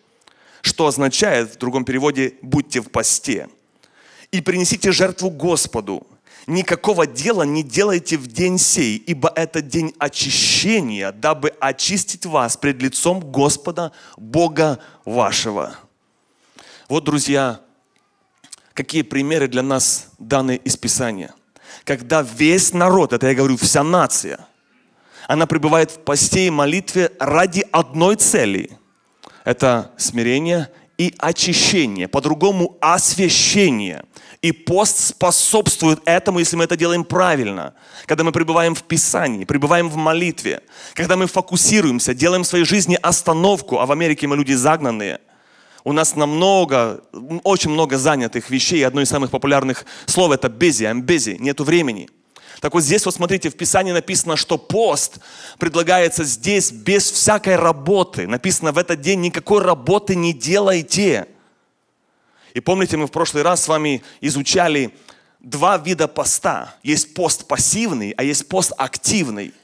что 0.60 0.86
означает 0.86 1.54
в 1.54 1.58
другом 1.58 1.84
переводе 1.84 2.34
«будьте 2.42 2.80
в 2.80 2.90
посте». 2.90 3.48
И 4.30 4.40
принесите 4.40 4.92
жертву 4.92 5.30
Господу. 5.30 6.06
Никакого 6.48 7.06
дела 7.06 7.44
не 7.44 7.62
делайте 7.62 8.16
в 8.16 8.26
день 8.26 8.58
сей, 8.58 8.96
ибо 8.96 9.30
это 9.36 9.60
день 9.62 9.94
очищения, 9.98 11.12
дабы 11.12 11.54
очистить 11.60 12.26
вас 12.26 12.56
пред 12.56 12.82
лицом 12.82 13.20
Господа, 13.20 13.92
Бога 14.16 14.80
вашего. 15.04 15.76
Вот, 16.88 17.04
друзья, 17.04 17.60
какие 18.74 19.02
примеры 19.02 19.46
для 19.46 19.62
нас 19.62 20.08
даны 20.18 20.56
из 20.64 20.76
Писания. 20.76 21.32
Когда 21.84 22.22
весь 22.22 22.72
народ, 22.72 23.12
это 23.12 23.28
я 23.28 23.34
говорю, 23.34 23.56
вся 23.56 23.84
нация– 23.84 24.44
она 25.28 25.46
пребывает 25.46 25.90
в 25.90 25.98
посте 25.98 26.46
и 26.46 26.50
молитве 26.50 27.12
ради 27.20 27.62
одной 27.70 28.16
цели. 28.16 28.70
Это 29.44 29.92
смирение 29.98 30.70
и 30.96 31.14
очищение, 31.18 32.08
по-другому 32.08 32.78
освящение. 32.80 34.04
И 34.42 34.52
пост 34.52 35.08
способствует 35.08 36.00
этому, 36.04 36.38
если 36.38 36.56
мы 36.56 36.64
это 36.64 36.76
делаем 36.76 37.04
правильно. 37.04 37.74
Когда 38.06 38.24
мы 38.24 38.32
пребываем 38.32 38.74
в 38.74 38.82
Писании, 38.84 39.44
пребываем 39.44 39.88
в 39.88 39.96
молитве, 39.96 40.62
когда 40.94 41.16
мы 41.16 41.26
фокусируемся, 41.26 42.14
делаем 42.14 42.44
в 42.44 42.46
своей 42.46 42.64
жизни 42.64 42.98
остановку, 43.02 43.78
а 43.78 43.86
в 43.86 43.92
Америке 43.92 44.26
мы 44.26 44.36
люди 44.36 44.52
загнанные. 44.52 45.20
У 45.84 45.92
нас 45.92 46.16
намного, 46.16 47.02
очень 47.44 47.70
много 47.70 47.98
занятых 47.98 48.50
вещей. 48.50 48.86
Одно 48.86 49.00
из 49.00 49.08
самых 49.08 49.30
популярных 49.30 49.86
слов 50.06 50.32
это 50.32 50.48
busy, 50.48 50.90
I'm 50.90 51.02
busy, 51.02 51.38
нету 51.38 51.64
времени– 51.64 52.08
так 52.60 52.74
вот 52.74 52.82
здесь 52.82 53.04
вот 53.04 53.14
смотрите, 53.14 53.50
в 53.50 53.56
Писании 53.56 53.92
написано, 53.92 54.36
что 54.36 54.58
пост 54.58 55.18
предлагается 55.58 56.24
здесь 56.24 56.72
без 56.72 57.10
всякой 57.10 57.56
работы. 57.56 58.26
Написано, 58.26 58.72
в 58.72 58.78
этот 58.78 59.00
день 59.00 59.20
никакой 59.20 59.62
работы 59.62 60.16
не 60.16 60.32
делайте. 60.32 61.28
И 62.58 62.60
помните, 62.60 62.96
мы 62.96 63.06
в 63.06 63.12
прошлый 63.12 63.44
раз 63.44 63.62
с 63.62 63.68
вами 63.68 64.02
изучали 64.20 64.90
два 65.38 65.78
вида 65.78 66.08
поста. 66.08 66.74
Есть 66.82 67.14
пост 67.14 67.46
пассивный, 67.46 68.10
а 68.16 68.24
есть 68.24 68.48
пост 68.48 68.72
активный. 68.76 69.54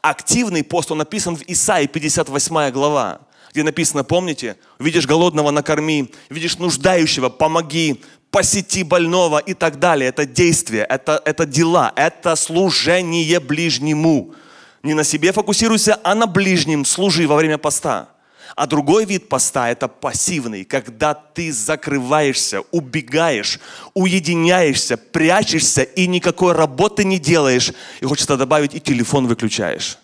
Активный 0.00 0.64
пост, 0.64 0.90
он 0.90 0.98
написан 0.98 1.36
в 1.36 1.42
Исаии 1.46 1.86
58 1.86 2.70
глава, 2.72 3.20
где 3.52 3.62
написано, 3.62 4.02
помните, 4.02 4.56
видишь 4.80 5.06
голодного 5.06 5.52
накорми, 5.52 6.12
видишь 6.30 6.58
нуждающего, 6.58 7.28
помоги, 7.28 8.02
посети 8.32 8.82
больного 8.82 9.38
и 9.38 9.54
так 9.54 9.78
далее. 9.78 10.08
Это 10.08 10.26
действие, 10.26 10.84
это, 10.88 11.22
это 11.24 11.46
дела, 11.46 11.92
это 11.94 12.34
служение 12.34 13.38
ближнему. 13.38 14.34
Не 14.82 14.94
на 14.94 15.04
себе 15.04 15.30
фокусируйся, 15.30 16.00
а 16.02 16.16
на 16.16 16.26
ближнем 16.26 16.84
служи 16.84 17.28
во 17.28 17.36
время 17.36 17.56
поста. 17.56 18.08
А 18.54 18.66
другой 18.66 19.04
вид 19.04 19.28
поста– 19.28 19.70
это 19.70 19.88
пассивный, 19.88 20.64
когда 20.64 21.14
ты 21.14 21.52
закрываешься, 21.52 22.60
убегаешь, 22.70 23.58
уединяешься, 23.94 24.96
прячешься 24.96 25.82
и 25.82 26.06
никакой 26.06 26.52
работы 26.52 27.04
не 27.04 27.18
делаешь. 27.18 27.72
И 28.00 28.04
хочется 28.04 28.36
добавить, 28.36 28.74
и 28.74 28.80
телефон 28.80 29.26
выключаешь. 29.26 29.98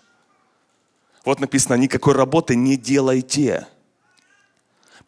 Вот 1.25 1.41
написано, 1.41 1.75
никакой 1.75 2.15
работы 2.15 2.57
не 2.57 2.77
делайте 2.77 3.67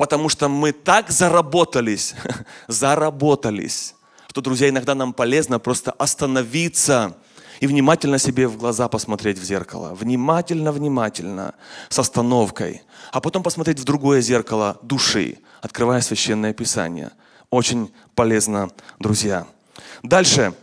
потому 0.00 0.30
что 0.30 0.48
мы 0.48 0.72
так 0.72 1.10
заработались, 1.10 2.14
заработались, 2.68 3.94
что, 4.30 4.40
друзья, 4.40 4.70
иногда 4.70 4.94
нам 4.94 5.12
полезно 5.12 5.58
просто 5.58 5.90
остановиться 5.92 7.18
и 7.60 7.66
внимательно 7.66 8.18
себе 8.18 8.48
в 8.48 8.56
глаза 8.56 8.88
посмотреть 8.88 9.38
в 9.38 9.44
зеркало. 9.44 9.94
Внимательно, 9.94 10.72
внимательно, 10.72 11.54
с 11.90 11.98
остановкой. 11.98 12.82
А 13.12 13.20
потом 13.20 13.42
посмотреть 13.42 13.78
в 13.78 13.84
другое 13.84 14.22
зеркало 14.22 14.78
души, 14.82 15.38
открывая 15.60 16.00
священное 16.00 16.54
писание. 16.54 17.10
Очень 17.50 17.92
полезно, 18.14 18.70
друзья. 18.98 19.46
Дальше. 20.02 20.54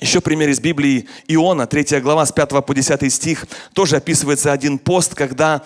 Еще 0.00 0.22
пример 0.22 0.48
из 0.48 0.60
Библии 0.60 1.06
Иона, 1.28 1.66
3 1.66 2.00
глава, 2.00 2.24
с 2.24 2.32
5 2.32 2.64
по 2.64 2.74
10 2.74 3.12
стих. 3.12 3.46
Тоже 3.74 3.96
описывается 3.96 4.50
один 4.50 4.78
пост, 4.78 5.14
когда 5.14 5.62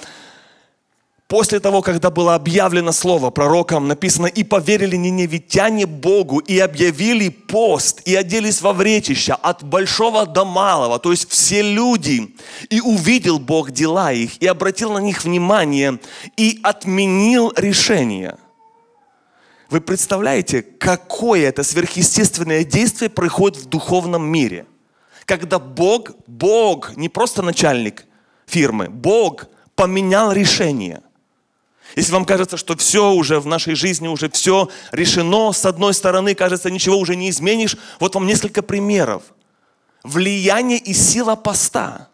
После 1.26 1.58
того, 1.58 1.80
когда 1.80 2.10
было 2.10 2.34
объявлено 2.34 2.92
слово 2.92 3.30
пророкам, 3.30 3.88
написано, 3.88 4.26
и 4.26 4.44
поверили 4.44 4.96
ниневитяне 4.96 5.86
Богу, 5.86 6.38
и 6.38 6.58
объявили 6.58 7.30
пост, 7.30 8.02
и 8.04 8.14
оделись 8.14 8.60
во 8.60 8.74
вречища 8.74 9.34
от 9.34 9.62
большого 9.64 10.26
до 10.26 10.44
малого, 10.44 10.98
то 10.98 11.12
есть 11.12 11.30
все 11.30 11.62
люди. 11.62 12.36
И 12.68 12.80
увидел 12.82 13.38
Бог 13.38 13.70
дела 13.70 14.12
их, 14.12 14.36
и 14.42 14.46
обратил 14.46 14.92
на 14.92 14.98
них 14.98 15.24
внимание, 15.24 15.98
и 16.36 16.60
отменил 16.62 17.54
решение. 17.56 18.36
Вы 19.70 19.80
представляете, 19.80 20.60
какое 20.60 21.48
это 21.48 21.62
сверхъестественное 21.62 22.64
действие 22.64 23.08
происходит 23.08 23.62
в 23.62 23.66
духовном 23.66 24.26
мире? 24.26 24.66
Когда 25.24 25.58
Бог, 25.58 26.10
Бог, 26.26 26.94
не 26.96 27.08
просто 27.08 27.40
начальник 27.40 28.04
фирмы, 28.46 28.90
Бог 28.90 29.46
поменял 29.74 30.30
решение– 30.30 31.00
если 31.96 32.12
вам 32.12 32.24
кажется, 32.24 32.56
что 32.56 32.76
все 32.76 33.12
уже 33.12 33.40
в 33.40 33.46
нашей 33.46 33.74
жизни, 33.74 34.08
уже 34.08 34.28
все 34.30 34.68
решено, 34.90 35.52
с 35.52 35.64
одной 35.64 35.94
стороны, 35.94 36.34
кажется, 36.34 36.70
ничего 36.70 36.98
уже 36.98 37.16
не 37.16 37.30
изменишь, 37.30 37.76
вот 38.00 38.14
вам 38.14 38.26
несколько 38.26 38.62
примеров. 38.62 39.22
Влияние 40.02 40.78
и 40.78 40.92
сила 40.92 41.34
поста. 41.34 42.08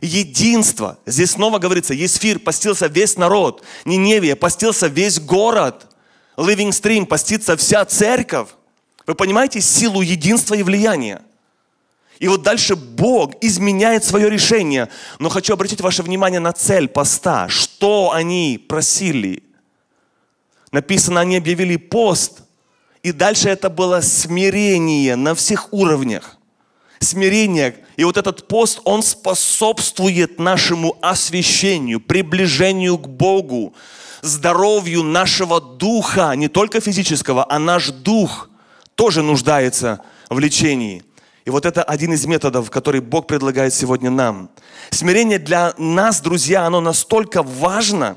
Единство. 0.00 0.98
Здесь 1.06 1.32
снова 1.32 1.58
говорится, 1.58 1.94
Есфир 1.94 2.38
постился 2.38 2.86
весь 2.86 3.16
народ. 3.16 3.62
Ниневия 3.84 4.34
постился 4.34 4.88
весь 4.88 5.20
город. 5.20 5.86
Living 6.36 6.70
Stream 6.70 7.06
постится 7.06 7.56
вся 7.56 7.84
церковь. 7.84 8.48
Вы 9.06 9.14
понимаете 9.14 9.60
силу 9.60 10.00
единства 10.00 10.54
и 10.54 10.62
влияния? 10.62 11.22
И 12.22 12.28
вот 12.28 12.42
дальше 12.42 12.76
Бог 12.76 13.32
изменяет 13.40 14.04
свое 14.04 14.30
решение. 14.30 14.88
Но 15.18 15.28
хочу 15.28 15.54
обратить 15.54 15.80
ваше 15.80 16.04
внимание 16.04 16.38
на 16.38 16.52
цель 16.52 16.86
поста. 16.86 17.48
Что 17.48 18.12
они 18.12 18.64
просили? 18.68 19.42
Написано, 20.70 21.18
они 21.18 21.36
объявили 21.36 21.74
пост. 21.74 22.42
И 23.02 23.10
дальше 23.10 23.48
это 23.48 23.68
было 23.68 24.02
смирение 24.02 25.16
на 25.16 25.34
всех 25.34 25.72
уровнях. 25.72 26.38
Смирение. 27.00 27.74
И 27.96 28.04
вот 28.04 28.16
этот 28.16 28.46
пост, 28.46 28.80
он 28.84 29.02
способствует 29.02 30.38
нашему 30.38 30.96
освящению, 31.02 32.00
приближению 32.00 32.98
к 32.98 33.08
Богу, 33.08 33.74
здоровью 34.20 35.02
нашего 35.02 35.60
духа, 35.60 36.32
не 36.36 36.46
только 36.46 36.80
физического, 36.80 37.44
а 37.50 37.58
наш 37.58 37.88
дух 37.88 38.48
тоже 38.94 39.22
нуждается 39.22 39.98
в 40.30 40.38
лечении. 40.38 41.02
И 41.44 41.50
вот 41.50 41.66
это 41.66 41.82
один 41.82 42.12
из 42.12 42.24
методов, 42.26 42.70
который 42.70 43.00
Бог 43.00 43.26
предлагает 43.26 43.74
сегодня 43.74 44.10
нам. 44.10 44.50
Смирение 44.90 45.38
для 45.38 45.74
нас, 45.76 46.20
друзья, 46.20 46.66
оно 46.66 46.80
настолько 46.80 47.42
важно, 47.42 48.16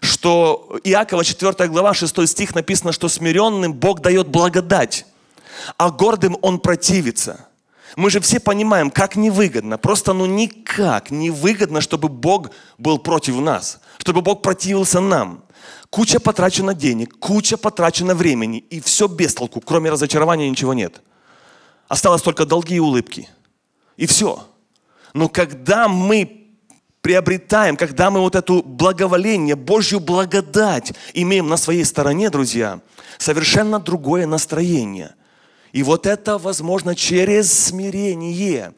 что 0.00 0.78
Иакова 0.82 1.22
4 1.22 1.68
глава 1.68 1.92
6 1.92 2.26
стих 2.26 2.54
написано, 2.54 2.92
что 2.92 3.08
смиренным 3.08 3.74
Бог 3.74 4.00
дает 4.00 4.28
благодать, 4.28 5.04
а 5.76 5.90
гордым 5.90 6.38
Он 6.40 6.58
противится. 6.58 7.46
Мы 7.94 8.08
же 8.08 8.20
все 8.20 8.40
понимаем, 8.40 8.90
как 8.90 9.16
невыгодно, 9.16 9.76
просто 9.76 10.14
ну 10.14 10.24
никак 10.24 11.10
невыгодно, 11.10 11.82
чтобы 11.82 12.08
Бог 12.08 12.50
был 12.78 12.98
против 12.98 13.36
нас, 13.36 13.80
чтобы 13.98 14.22
Бог 14.22 14.40
противился 14.40 15.00
нам. 15.00 15.44
Куча 15.90 16.18
потрачено 16.18 16.72
денег, 16.72 17.18
куча 17.18 17.58
потрачено 17.58 18.14
времени, 18.14 18.60
и 18.70 18.80
все 18.80 19.08
без 19.08 19.34
толку, 19.34 19.60
кроме 19.60 19.90
разочарования 19.90 20.48
ничего 20.48 20.72
нет– 20.72 21.02
Осталось 21.92 22.22
только 22.22 22.46
долги 22.46 22.76
и 22.76 22.80
улыбки. 22.80 23.28
И 23.98 24.06
все. 24.06 24.48
Но 25.12 25.28
когда 25.28 25.88
мы 25.88 26.48
приобретаем, 27.02 27.76
когда 27.76 28.10
мы 28.10 28.20
вот 28.20 28.34
эту 28.34 28.62
благоволение, 28.62 29.56
Божью 29.56 30.00
благодать 30.00 30.94
имеем 31.12 31.48
на 31.48 31.58
своей 31.58 31.84
стороне, 31.84 32.30
друзья, 32.30 32.80
совершенно 33.18 33.78
другое 33.78 34.26
настроение. 34.26 35.14
И 35.72 35.82
вот 35.82 36.06
это 36.06 36.38
возможно 36.38 36.96
через 36.96 37.52
смирение. 37.52 38.72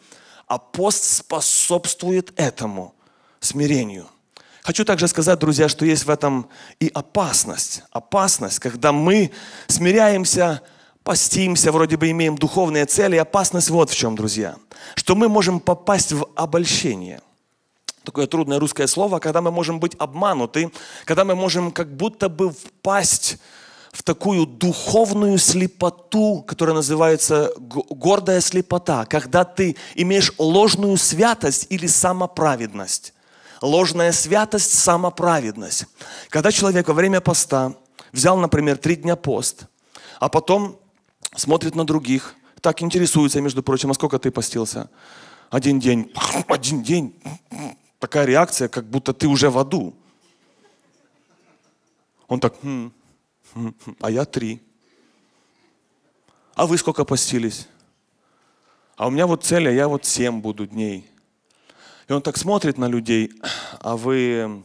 А 0.49 0.59
пост 0.59 1.05
способствует 1.05 2.33
этому 2.35 2.97
смирению. 3.39 4.09
Хочу 4.63 4.85
также 4.85 5.07
сказать, 5.07 5.39
друзья, 5.39 5.69
что 5.69 5.87
есть 5.87 6.05
в 6.05 6.11
этом 6.11 6.49
и 6.81 6.91
опасность. 6.93 7.85
Опасность, 7.93 8.59
когда 8.59 8.91
мы 8.91 9.31
смиряемся 9.69 10.63
постимся, 11.05 11.71
вроде 11.71 11.97
бы 11.97 12.11
имеем 12.11 12.37
духовные 12.37 12.87
цели. 12.87 13.17
Опасность 13.17 13.71
вот 13.71 13.91
в 13.91 13.97
чем, 13.97 14.17
друзья. 14.17 14.57
Что 14.97 15.15
мы 15.15 15.29
можем 15.29 15.61
попасть 15.61 16.13
в 16.13 16.27
обольщение. 16.35 17.21
Такое 18.03 18.27
трудное 18.27 18.59
русское 18.59 18.87
слово, 18.87 19.19
когда 19.19 19.41
мы 19.41 19.51
можем 19.51 19.81
быть 19.81 19.95
обмануты, 19.99 20.73
когда 21.05 21.25
мы 21.25 21.35
можем 21.35 21.71
как 21.71 21.95
будто 21.95 22.29
бы 22.29 22.51
впасть 22.51 23.39
в 23.93 24.03
такую 24.03 24.47
духовную 24.47 25.39
слепоту, 25.39 26.43
которая 26.47 26.75
называется 26.75 27.53
гордая 27.57 28.41
слепота, 28.41 29.05
когда 29.07 29.45
ты 29.45 29.77
имеешь 29.95 30.33
ложную 30.37 30.97
святость 30.97 31.67
или 31.71 31.87
самоправедность. 31.87 33.15
Ложная 33.63 34.13
святость, 34.13 34.75
самоправедность. 34.79 35.87
Когда 36.29 36.51
человек 36.51 36.89
во 36.89 36.95
время 36.95 37.21
поста 37.21 37.75
взял, 38.13 38.37
например, 38.37 38.77
три 38.77 38.97
дня 38.97 39.17
пост, 39.17 39.65
а 40.19 40.29
потом 40.29 40.79
смотрит 41.37 41.75
на 41.75 41.85
других, 41.85 42.35
так 42.61 42.83
интересуется, 42.83 43.41
между 43.41 43.63
прочим, 43.63 43.91
а 43.91 43.95
сколько 43.95 44.19
ты 44.19 44.31
постился? 44.31 44.89
Один 45.51 45.79
день, 45.79 46.13
один 46.49 46.83
день. 46.83 47.15
Такая 47.99 48.25
реакция, 48.25 48.69
как 48.69 48.85
будто 48.87 49.13
ты 49.13 49.29
уже 49.29 49.51
в 49.51 49.59
аду. 49.59 49.95
Он 52.27 52.41
так, 52.41 52.55
хм, 52.63 52.91
хм, 53.53 53.75
хм, 53.85 53.97
а 54.01 54.11
я 54.11 54.25
три. 54.25 54.63
А 56.55 56.67
вы 56.67 56.79
сколько 56.79 57.05
постились? 57.05 57.69
А 58.97 59.09
у 59.09 59.11
меня 59.11 59.27
вот 59.27 59.45
цель, 59.45 59.69
а 59.69 59.73
я 59.73 59.89
вот 59.89 60.05
семь 60.05 60.41
буду 60.41 60.67
дней. 60.67 61.07
И 62.09 62.13
он 62.13 62.23
так 62.23 62.37
смотрит 62.37 62.79
на 62.79 62.87
людей, 62.87 63.33
а 63.81 63.97
вы, 63.97 64.65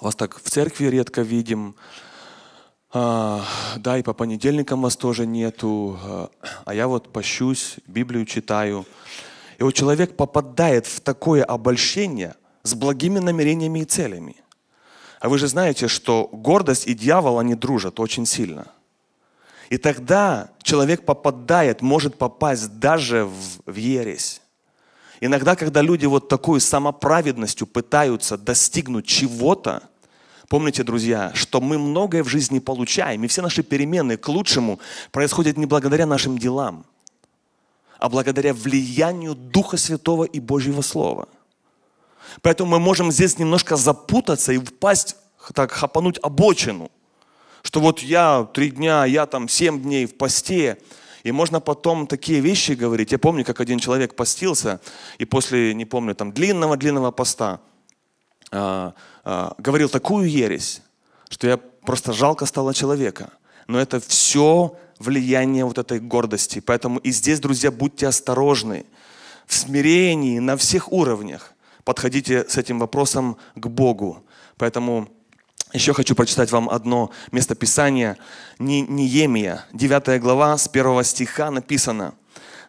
вас 0.00 0.14
так 0.14 0.40
в 0.40 0.50
церкви 0.50 0.86
редко 0.86 1.22
видим, 1.22 1.76
а, 2.96 3.44
да, 3.76 3.98
и 3.98 4.02
по 4.02 4.12
понедельникам 4.12 4.82
вас 4.82 4.96
тоже 4.96 5.26
нету, 5.26 5.98
а, 6.00 6.30
а 6.64 6.74
я 6.74 6.86
вот 6.86 7.12
пощусь, 7.12 7.78
Библию 7.88 8.24
читаю. 8.24 8.86
И 9.58 9.64
вот 9.64 9.72
человек 9.72 10.16
попадает 10.16 10.86
в 10.86 11.00
такое 11.00 11.42
обольщение 11.42 12.36
с 12.62 12.74
благими 12.74 13.18
намерениями 13.18 13.80
и 13.80 13.84
целями. 13.84 14.36
А 15.18 15.28
вы 15.28 15.38
же 15.38 15.48
знаете, 15.48 15.88
что 15.88 16.28
гордость 16.30 16.86
и 16.86 16.94
дьявол, 16.94 17.40
они 17.40 17.56
дружат 17.56 17.98
очень 17.98 18.26
сильно. 18.26 18.68
И 19.70 19.76
тогда 19.76 20.50
человек 20.62 21.04
попадает, 21.04 21.82
может 21.82 22.16
попасть 22.16 22.78
даже 22.78 23.24
в, 23.24 23.72
в 23.72 23.74
ересь. 23.74 24.40
Иногда, 25.20 25.56
когда 25.56 25.82
люди 25.82 26.06
вот 26.06 26.28
такой 26.28 26.60
самоправедностью 26.60 27.66
пытаются 27.66 28.38
достигнуть 28.38 29.06
чего-то, 29.06 29.82
помните, 30.48 30.82
друзья, 30.82 31.32
что 31.34 31.60
мы 31.60 31.78
многое 31.78 32.22
в 32.22 32.28
жизни 32.28 32.58
получаем, 32.58 33.24
и 33.24 33.26
все 33.26 33.42
наши 33.42 33.62
перемены 33.62 34.16
к 34.16 34.28
лучшему 34.28 34.78
происходят 35.10 35.56
не 35.56 35.66
благодаря 35.66 36.06
нашим 36.06 36.38
делам, 36.38 36.84
а 37.98 38.08
благодаря 38.08 38.52
влиянию 38.54 39.34
Духа 39.34 39.76
Святого 39.76 40.24
и 40.24 40.40
Божьего 40.40 40.82
Слова. 40.82 41.28
Поэтому 42.42 42.72
мы 42.72 42.80
можем 42.80 43.12
здесь 43.12 43.38
немножко 43.38 43.76
запутаться 43.76 44.52
и 44.52 44.58
впасть, 44.58 45.16
так 45.54 45.72
хапануть 45.72 46.18
обочину, 46.22 46.90
что 47.62 47.80
вот 47.80 48.00
я 48.00 48.48
три 48.52 48.70
дня, 48.70 49.04
я 49.04 49.26
там 49.26 49.48
семь 49.48 49.82
дней 49.82 50.06
в 50.06 50.16
посте, 50.16 50.78
и 51.22 51.32
можно 51.32 51.60
потом 51.60 52.06
такие 52.06 52.40
вещи 52.40 52.72
говорить. 52.72 53.12
Я 53.12 53.18
помню, 53.18 53.44
как 53.44 53.60
один 53.60 53.78
человек 53.78 54.14
постился, 54.14 54.80
и 55.18 55.24
после, 55.24 55.74
не 55.74 55.86
помню, 55.86 56.14
там 56.14 56.32
длинного-длинного 56.32 57.10
поста 57.10 57.60
а, 58.52 58.92
говорил 59.24 59.88
такую 59.88 60.28
ересь, 60.28 60.82
что 61.28 61.46
я 61.46 61.56
просто 61.56 62.12
жалко 62.12 62.46
стало 62.46 62.74
человека. 62.74 63.30
Но 63.66 63.80
это 63.80 64.00
все 64.00 64.76
влияние 64.98 65.64
вот 65.64 65.78
этой 65.78 66.00
гордости. 66.00 66.60
Поэтому 66.60 66.98
и 66.98 67.10
здесь, 67.10 67.40
друзья, 67.40 67.70
будьте 67.70 68.06
осторожны. 68.06 68.86
В 69.46 69.54
смирении 69.54 70.38
на 70.38 70.56
всех 70.56 70.92
уровнях 70.92 71.52
подходите 71.84 72.48
с 72.48 72.56
этим 72.56 72.78
вопросом 72.78 73.36
к 73.54 73.66
Богу. 73.66 74.24
Поэтому 74.56 75.08
еще 75.72 75.92
хочу 75.92 76.14
прочитать 76.14 76.52
вам 76.52 76.70
одно 76.70 77.10
местописание. 77.32 78.16
Неемия, 78.58 79.66
9 79.72 80.20
глава, 80.20 80.56
с 80.56 80.68
1 80.68 81.04
стиха 81.04 81.50
написано. 81.50 82.14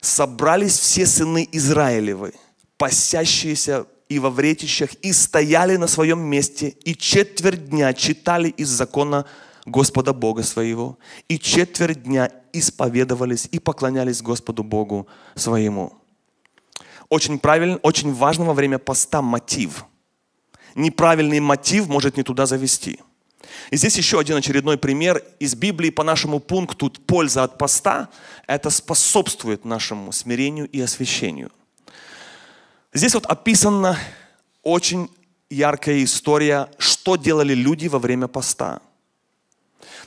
«Собрались 0.02 0.78
все 0.78 1.06
сыны 1.06 1.48
Израилевы, 1.52 2.34
пасящиеся 2.78 3.86
и 4.10 4.20
во 4.20 4.30
вретищах, 4.30 4.94
и 4.96 5.14
стояли 5.14 5.78
на 5.78 5.88
своем 5.88 6.20
месте, 6.20 6.70
и 6.70 6.96
четверть 6.96 7.70
дня 7.70 7.94
читали 7.94 8.50
из 8.50 8.70
закона 8.70 9.26
Господа 9.66 10.14
Бога 10.14 10.44
своего, 10.44 10.98
и 11.28 11.40
четверть 11.40 12.04
дня 12.04 12.32
исповедовались 12.54 13.48
и 13.52 13.60
поклонялись 13.60 14.22
Господу 14.22 14.64
Богу 14.64 15.08
своему». 15.36 15.94
Очень 17.10 17.38
правильно, 17.38 17.78
очень 17.78 18.14
важно 18.14 18.46
во 18.46 18.54
время 18.54 18.80
поста 18.80 19.22
мотив– 19.22 19.86
неправильный 20.76 21.40
мотив 21.40 21.88
может 21.88 22.18
не 22.18 22.24
туда 22.24 22.46
завести. 22.46 23.00
И 23.72 23.78
здесь 23.78 23.98
еще 23.98 24.20
один 24.20 24.38
очередной 24.38 24.78
пример 24.78 25.24
из 25.40 25.56
Библии 25.56 25.90
по 25.90 26.04
нашему 26.04 26.40
пункту 26.40 26.90
«Польза 26.90 27.44
от 27.44 27.58
поста»– 27.58 28.10
это 28.48 28.70
способствует 28.70 29.66
нашему 29.66 30.12
смирению 30.12 30.68
и 30.68 30.82
освящению. 30.82 31.52
Здесь 32.96 33.14
вот 33.14 33.26
описана 33.26 34.00
очень 34.64 35.12
яркая 35.50 36.02
история, 36.06 36.70
что 36.78 37.18
делали 37.18 37.54
люди 37.54 37.90
во 37.90 38.00
время 38.00 38.30
поста. 38.30 38.82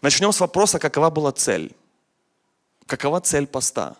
Начнем 0.00 0.32
с 0.32 0.40
вопроса, 0.40 0.78
какова 0.78 1.10
была 1.10 1.30
цель. 1.32 1.76
Какова 2.86 3.20
цель 3.20 3.46
поста? 3.46 3.94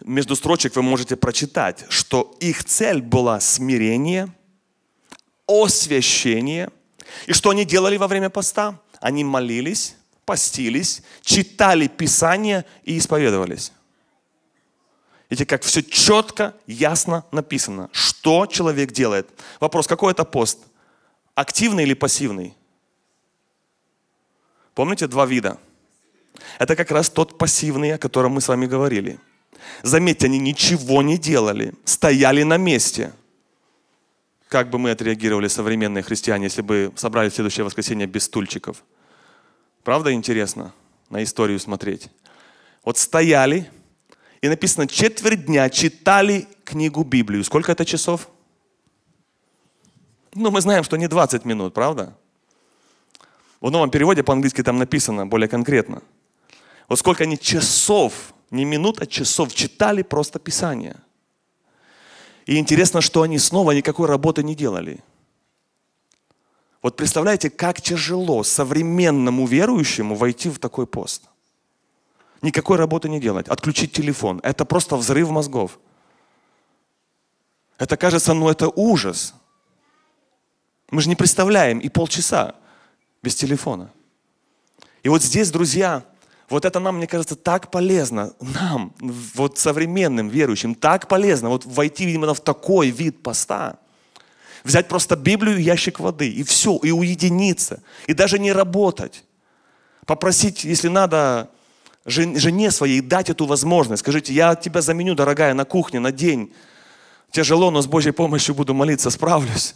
Между 0.00 0.34
строчек 0.34 0.74
вы 0.74 0.82
можете 0.82 1.14
прочитать, 1.14 1.84
что 1.88 2.36
их 2.40 2.64
цель 2.64 3.00
была 3.00 3.38
смирение– 3.38 4.34
освящение. 5.46 6.70
И 7.26 7.32
что 7.32 7.50
они 7.50 7.64
делали 7.64 7.96
во 7.98 8.08
время 8.08 8.30
поста? 8.30 8.80
Они 9.00 9.22
молились, 9.22 9.94
постились, 10.24 11.02
читали 11.22 11.86
Писание 11.86 12.64
и 12.82 12.98
исповедовались. 12.98 13.70
Видите, 15.30 15.46
как 15.46 15.62
все 15.62 15.82
четко, 15.82 16.54
ясно 16.66 17.24
написано, 17.32 17.90
что 17.92 18.46
человек 18.46 18.92
делает. 18.92 19.28
Вопрос, 19.60 19.86
какой 19.86 20.12
это 20.12 20.24
пост? 20.24 20.58
Активный 21.34 21.84
или 21.84 21.94
пассивный? 21.94 22.54
Помните 24.74 25.06
два 25.06 25.26
вида? 25.26 25.58
Это 26.58 26.76
как 26.76 26.90
раз 26.90 27.10
тот 27.10 27.36
пассивный, 27.36 27.94
о 27.94 27.98
котором 27.98 28.32
мы 28.32 28.40
с 28.40 28.48
вами 28.48 28.66
говорили. 28.66 29.18
Заметьте, 29.82 30.26
они 30.26 30.38
ничего 30.38 31.02
не 31.02 31.18
делали, 31.18 31.74
стояли 31.84 32.42
на 32.42 32.56
месте– 32.56 33.12
как 34.48 34.70
бы 34.70 34.78
мы 34.78 34.90
отреагировали, 34.90 35.46
современные 35.46 36.02
христиане, 36.02 36.44
если 36.44 36.62
бы 36.62 36.90
собрали 36.96 37.28
следующее 37.28 37.64
воскресенье 37.64 38.06
без 38.06 38.24
стульчиков? 38.24 38.82
Правда 39.84 40.12
интересно 40.12 40.72
на 41.10 41.22
историю 41.22 41.60
смотреть? 41.60 42.08
Вот 42.82 42.96
стояли, 42.96 43.70
и 44.40 44.48
написано, 44.48 44.86
четверть 44.86 45.46
дня 45.46 45.68
читали 45.70 46.46
книгу 46.64 47.02
Библию. 47.02 47.44
Сколько 47.44 47.72
это 47.72 47.84
часов? 47.84 48.28
Ну, 50.34 50.50
мы 50.50 50.60
знаем, 50.60 50.84
что 50.84 50.96
не 50.96 51.08
20 51.08 51.44
минут, 51.44 51.74
правда? 51.74 52.16
В 53.60 53.70
новом 53.70 53.90
переводе 53.90 54.22
по-английски 54.22 54.62
там 54.62 54.78
написано 54.78 55.26
более 55.26 55.48
конкретно. 55.48 56.02
Вот 56.88 56.98
сколько 56.98 57.24
они 57.24 57.38
часов, 57.38 58.32
не 58.50 58.64
минут, 58.64 59.00
а 59.00 59.06
часов 59.06 59.54
читали 59.54 60.02
просто 60.02 60.38
Писание– 60.38 60.96
и 62.48 62.56
интересно, 62.56 63.02
что 63.02 63.20
они 63.20 63.38
снова 63.38 63.72
никакой 63.72 64.08
работы 64.08 64.42
не 64.42 64.54
делали. 64.54 65.04
Вот 66.80 66.96
представляете, 66.96 67.50
как 67.50 67.82
тяжело 67.82 68.42
современному 68.42 69.46
верующему 69.46 70.14
войти 70.14 70.48
в 70.48 70.58
такой 70.58 70.86
пост. 70.86 71.24
Никакой 72.42 72.76
работы 72.76 73.08
не 73.08 73.20
делать, 73.20 73.48
отключить 73.48 73.92
телефон. 73.92 74.40
Это 74.42 74.64
просто 74.64 74.96
взрыв 74.96 75.30
мозгов. 75.30 75.78
Это 77.78 77.96
кажется, 77.96 78.34
ну 78.34 78.48
это 78.48 78.68
ужас. 78.68 79.34
Мы 80.90 81.02
же 81.02 81.08
не 81.08 81.16
представляем 81.16 81.78
и 81.78 81.88
полчаса 81.88 82.54
без 83.22 83.34
телефона. 83.34 83.90
И 85.02 85.08
вот 85.08 85.22
здесь, 85.22 85.50
друзья, 85.50 86.04
вот 86.48 86.64
это 86.64 86.80
нам, 86.80 86.96
мне 86.96 87.06
кажется, 87.06 87.36
так 87.36 87.70
полезно, 87.70 88.32
нам, 88.40 88.94
вот 89.00 89.58
современным 89.58 90.28
верующим, 90.28 90.74
так 90.74 91.06
полезно 91.08 91.50
вот 91.50 91.66
войти 91.66 92.10
именно 92.12 92.34
в 92.34 92.40
такой 92.40 92.90
вид 92.90 93.22
поста. 93.22 93.78
Взять 94.64 94.88
просто 94.88 95.14
Библию 95.16 95.58
и 95.58 95.62
ящик 95.62 96.00
воды, 96.00 96.28
и 96.30 96.42
все, 96.42 96.78
и 96.82 96.90
уединиться, 96.90 97.82
и 98.06 98.14
даже 98.14 98.38
не 98.38 98.52
работать. 98.52 99.24
Попросить, 100.06 100.64
если 100.64 100.88
надо, 100.88 101.50
жене 102.08 102.70
своей 102.70 103.00
дать 103.00 103.30
эту 103.30 103.46
возможность. 103.46 104.00
Скажите, 104.00 104.32
я 104.32 104.54
тебя 104.54 104.80
заменю, 104.82 105.14
дорогая, 105.14 105.54
на 105.54 105.64
кухне 105.64 106.00
на 106.00 106.12
день. 106.12 106.52
Тяжело, 107.30 107.70
но 107.70 107.82
с 107.82 107.86
Божьей 107.86 108.12
помощью 108.12 108.54
буду 108.54 108.74
молиться, 108.74 109.10
справлюсь. 109.10 109.74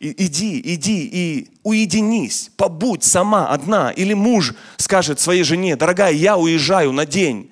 Иди, 0.00 0.60
иди 0.64 1.08
и 1.12 1.50
уединись, 1.64 2.50
побудь 2.56 3.02
сама, 3.02 3.48
одна. 3.48 3.90
Или 3.90 4.14
муж 4.14 4.54
скажет 4.76 5.18
своей 5.18 5.42
жене, 5.42 5.74
дорогая, 5.76 6.12
я 6.12 6.36
уезжаю 6.36 6.92
на 6.92 7.04
день. 7.04 7.50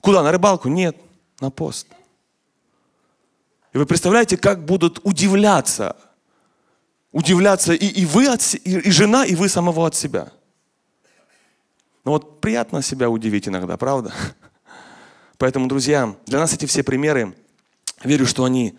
Куда, 0.00 0.22
на 0.22 0.32
рыбалку? 0.32 0.68
Нет, 0.68 0.96
на 1.40 1.50
пост. 1.50 1.86
И 3.72 3.78
вы 3.78 3.86
представляете, 3.86 4.36
как 4.36 4.64
будут 4.64 5.00
удивляться, 5.04 5.96
удивляться 7.12 7.72
и, 7.72 7.86
и 7.86 8.06
вы, 8.06 8.26
от, 8.26 8.54
и, 8.54 8.78
и 8.78 8.90
жена, 8.90 9.24
и 9.24 9.34
вы 9.34 9.48
самого 9.48 9.86
от 9.86 9.94
себя. 9.94 10.32
Ну 12.08 12.12
вот 12.12 12.40
приятно 12.40 12.80
себя 12.80 13.10
удивить 13.10 13.48
иногда, 13.48 13.76
правда? 13.76 14.14
Поэтому, 15.36 15.68
друзья, 15.68 16.14
для 16.24 16.38
нас 16.38 16.54
эти 16.54 16.64
все 16.64 16.82
примеры, 16.82 17.34
верю, 18.02 18.26
что 18.26 18.44
они 18.44 18.78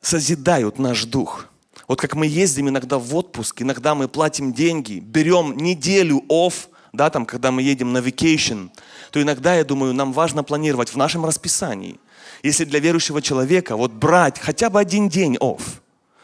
созидают 0.00 0.78
наш 0.78 1.06
дух. 1.06 1.48
Вот 1.88 2.00
как 2.00 2.14
мы 2.14 2.28
ездим 2.28 2.68
иногда 2.68 3.00
в 3.00 3.16
отпуск, 3.16 3.62
иногда 3.62 3.96
мы 3.96 4.06
платим 4.06 4.52
деньги, 4.52 5.00
берем 5.00 5.56
неделю 5.56 6.22
off, 6.28 6.68
да, 6.92 7.10
там, 7.10 7.26
когда 7.26 7.50
мы 7.50 7.62
едем 7.62 7.92
на 7.92 7.98
vacation, 7.98 8.70
то 9.10 9.20
иногда, 9.20 9.56
я 9.56 9.64
думаю, 9.64 9.92
нам 9.92 10.12
важно 10.12 10.44
планировать 10.44 10.90
в 10.90 10.96
нашем 10.96 11.24
расписании. 11.24 11.98
Если 12.44 12.64
для 12.64 12.78
верующего 12.78 13.20
человека 13.20 13.76
вот 13.76 13.90
брать 13.90 14.38
хотя 14.38 14.70
бы 14.70 14.78
один 14.78 15.08
день 15.08 15.34
off, 15.38 15.62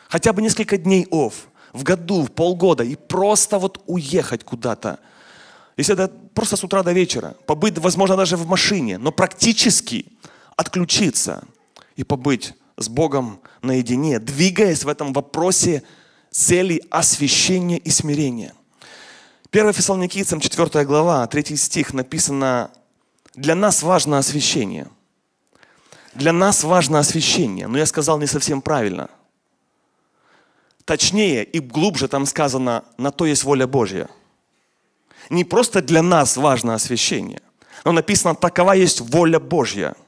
хотя 0.09 0.33
бы 0.33 0.41
несколько 0.41 0.79
дней 0.79 1.05
off 1.11 1.35
в 1.73 1.83
году, 1.83 2.23
в 2.23 2.31
полгода 2.31 2.85
и 2.85 2.95
просто 2.95 3.59
вот 3.59 3.83
уехать 3.89 4.45
куда-то. 4.45 5.01
Если 5.77 5.95
это 5.95 6.09
просто 6.35 6.57
с 6.57 6.65
утра 6.65 6.83
до 6.83 6.93
вечера, 6.93 7.37
побыть, 7.47 7.79
возможно, 7.79 8.17
даже 8.17 8.37
в 8.37 8.47
машине, 8.47 8.99
но 8.99 9.13
практически 9.13 10.07
отключиться 10.57 11.45
и 11.97 12.05
побыть 12.05 12.55
с 12.79 12.89
Богом 12.89 13.41
наедине, 13.63 14.19
двигаясь 14.19 14.85
в 14.85 14.89
этом 14.89 15.13
вопросе 15.13 15.83
цели 16.31 16.83
освящения 16.91 17.79
и 17.79 17.91
смирения. 17.91 18.55
1 19.51 19.73
Фессалоникийцам 19.73 20.41
4 20.41 20.85
глава, 20.85 21.27
3 21.27 21.57
стих 21.57 21.93
написано, 21.95 22.71
для 23.35 23.55
нас 23.55 23.83
важно 23.83 24.19
освящение. 24.19 24.89
Для 26.15 26.33
нас 26.33 26.65
важно 26.65 26.99
освящение, 26.99 27.67
но 27.67 27.77
я 27.77 27.85
сказал 27.85 28.19
не 28.19 28.27
совсем 28.27 28.63
правильно. 28.63 29.11
Точнее 30.87 31.45
и 31.45 31.59
глубже 31.59 32.09
там 32.09 32.25
сказано, 32.25 32.85
на 32.97 33.11
то 33.11 33.27
есть 33.27 33.45
воля 33.45 33.67
Божья. 33.67 34.09
Не 35.31 35.45
просто 35.45 35.83
для 35.83 36.03
нас 36.03 36.37
важно 36.37 36.75
освящение, 36.75 37.41
но 37.85 37.93
написано, 37.93 38.35
такова 38.35 38.73
есть 38.73 39.01
воля 39.01 39.41
Божья– 39.41 39.95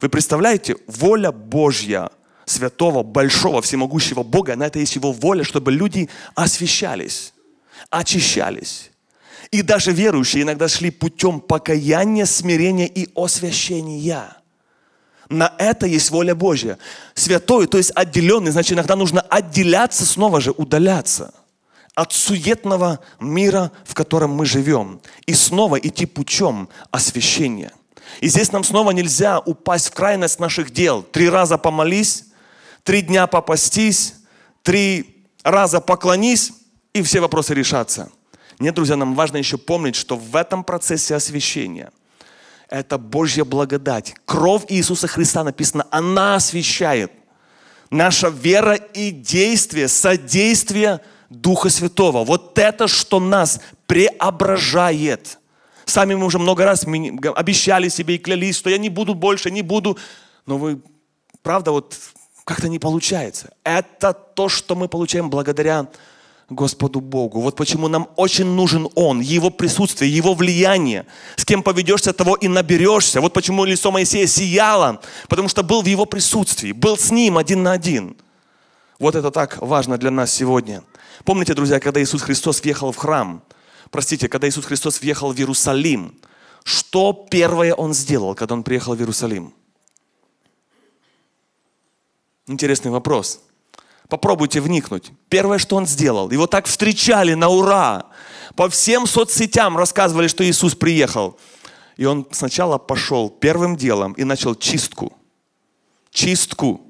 вы 0.00 0.08
представляете, 0.08 0.76
воля 0.86 1.30
Божья, 1.30 2.10
святого, 2.46 3.02
большого, 3.02 3.60
всемогущего 3.60 4.22
Бога, 4.22 4.56
на 4.56 4.64
это 4.64 4.78
есть 4.78 4.96
Его 4.96 5.12
воля, 5.12 5.44
чтобы 5.44 5.72
люди 5.72 6.08
освящались, 6.34 7.34
очищались. 7.90 8.90
И 9.50 9.62
даже 9.62 9.92
верующие 9.92 10.44
иногда 10.44 10.68
шли 10.68 10.90
путем 10.90 11.40
покаяния, 11.40 12.24
смирения 12.24 12.86
и 12.86 13.08
освящения. 13.14 14.36
На 15.28 15.54
это 15.58 15.86
есть 15.86 16.10
воля 16.10 16.34
Божья. 16.34 16.78
Святой, 17.14 17.66
то 17.66 17.76
есть 17.76 17.92
отделенный, 17.94 18.52
значит, 18.52 18.72
иногда 18.72 18.96
нужно 18.96 19.20
отделяться, 19.20 20.06
снова 20.06 20.40
же 20.40 20.52
удаляться 20.52 21.34
от 22.00 22.14
суетного 22.14 23.00
мира, 23.18 23.72
в 23.84 23.92
котором 23.92 24.30
мы 24.30 24.46
живем, 24.46 25.02
и 25.26 25.34
снова 25.34 25.76
идти 25.76 26.06
путем 26.06 26.70
освящения. 26.90 27.72
И 28.20 28.28
здесь 28.28 28.52
нам 28.52 28.64
снова 28.64 28.92
нельзя 28.92 29.38
упасть 29.38 29.88
в 29.88 29.92
крайность 29.92 30.40
наших 30.40 30.70
дел. 30.70 31.02
Три 31.02 31.28
раза 31.28 31.58
помолись, 31.58 32.24
три 32.84 33.02
дня 33.02 33.26
попастись, 33.26 34.14
три 34.62 35.26
раза 35.42 35.82
поклонись, 35.82 36.52
и 36.94 37.02
все 37.02 37.20
вопросы 37.20 37.52
решатся. 37.52 38.10
Нет, 38.58 38.74
друзья, 38.74 38.96
нам 38.96 39.14
важно 39.14 39.36
еще 39.36 39.58
помнить, 39.58 39.94
что 39.94 40.16
в 40.16 40.36
этом 40.36 40.64
процессе 40.64 41.14
освящения 41.14 41.90
это 42.70 42.96
Божья 42.96 43.44
благодать. 43.44 44.14
Кровь 44.24 44.62
Иисуса 44.68 45.06
Христа 45.06 45.44
написано, 45.44 45.86
она 45.90 46.36
освящает. 46.36 47.12
Наша 47.90 48.28
вера 48.28 48.76
и 48.76 49.10
действие, 49.10 49.86
содействие 49.88 51.02
Духа 51.30 51.70
Святого. 51.70 52.24
Вот 52.24 52.58
это, 52.58 52.86
что 52.88 53.20
нас 53.20 53.60
преображает– 53.86 55.38
Сами 55.90 56.14
мы 56.14 56.26
уже 56.26 56.38
много 56.38 56.64
раз 56.64 56.86
обещали 57.34 57.88
себе 57.88 58.14
и 58.14 58.18
клялись, 58.18 58.56
что 58.56 58.70
я 58.70 58.78
не 58.78 58.88
буду 58.88 59.14
больше, 59.14 59.50
не 59.50 59.62
буду. 59.62 59.98
Но 60.46 60.56
вы, 60.56 60.80
правда, 61.42 61.72
вот 61.72 61.98
как-то 62.44 62.68
не 62.68 62.78
получается. 62.78 63.52
Это 63.64 64.12
то, 64.12 64.48
что 64.48 64.76
мы 64.76 64.86
получаем 64.86 65.30
благодаря 65.30 65.88
Господу 66.48 67.00
Богу. 67.00 67.40
Вот 67.40 67.56
почему 67.56 67.88
нам 67.88 68.08
очень 68.14 68.46
нужен 68.46 68.88
Он, 68.94 69.20
Его 69.20 69.50
присутствие, 69.50 70.14
Его 70.14 70.34
влияние. 70.34 71.06
С 71.34 71.44
кем 71.44 71.62
поведешься, 71.62 72.12
того 72.12 72.36
и 72.36 72.46
наберешься. 72.46 73.20
Вот 73.20 73.32
почему 73.32 73.64
лицо 73.64 73.90
Моисея 73.90 74.28
сияло, 74.28 75.00
потому 75.28 75.48
что 75.48 75.64
был 75.64 75.82
в 75.82 75.86
Его 75.86 76.06
присутствии, 76.06 76.70
был 76.70 76.96
с 76.96 77.10
Ним 77.10 77.36
один 77.36 77.64
на 77.64 77.72
один. 77.72 78.16
Вот 79.00 79.16
это 79.16 79.32
так 79.32 79.58
важно 79.60 79.98
для 79.98 80.12
нас 80.12 80.32
сегодня. 80.32 80.84
Помните, 81.24 81.54
друзья, 81.54 81.80
когда 81.80 82.02
Иисус 82.02 82.22
Христос 82.22 82.62
въехал 82.62 82.92
в 82.92 82.96
храм– 82.96 83.42
простите, 83.90 84.28
когда 84.28 84.48
Иисус 84.48 84.64
Христос 84.64 85.00
въехал 85.00 85.32
в 85.32 85.38
Иерусалим, 85.38 86.18
что 86.64 87.12
первое 87.12 87.74
Он 87.74 87.94
сделал, 87.94 88.34
когда 88.34 88.54
Он 88.54 88.62
приехал 88.62 88.94
в 88.94 89.00
Иерусалим? 89.00 89.52
Интересный 92.46 92.90
вопрос. 92.90 93.40
Попробуйте 94.08 94.60
вникнуть. 94.60 95.12
Первое, 95.28 95.58
что 95.58 95.76
Он 95.76 95.86
сделал, 95.86 96.30
его 96.30 96.46
так 96.46 96.66
встречали 96.66 97.34
на 97.34 97.48
ура. 97.48 98.06
По 98.56 98.68
всем 98.68 99.06
соцсетям 99.06 99.76
рассказывали, 99.76 100.26
что 100.26 100.44
Иисус 100.44 100.74
приехал. 100.74 101.38
И 101.96 102.04
Он 102.04 102.26
сначала 102.32 102.78
пошел 102.78 103.30
первым 103.30 103.76
делом 103.76 104.12
и 104.14 104.24
начал 104.24 104.54
чистку. 104.54 105.16
Чистку. 106.10 106.80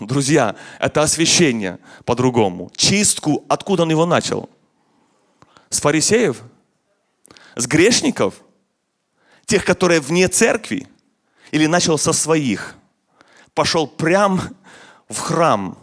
Друзья, 0.00 0.56
это 0.80 1.02
освящение 1.02 1.78
по-другому. 2.04 2.70
Чистку, 2.74 3.44
откуда 3.48 3.82
Он 3.84 3.90
его 3.90 4.06
начал? 4.06 4.50
С 5.70 5.80
фарисеев? 5.80 6.42
С 7.54 7.66
грешников? 7.66 8.34
Тех, 9.46 9.64
которые 9.64 10.00
вне 10.00 10.26
церкви? 10.28 10.88
Или 11.52 11.66
начал 11.66 11.96
со 11.96 12.12
своих? 12.12 12.74
Пошел 13.54 13.86
прям 13.86 14.40
в 15.08 15.18
храм, 15.20 15.78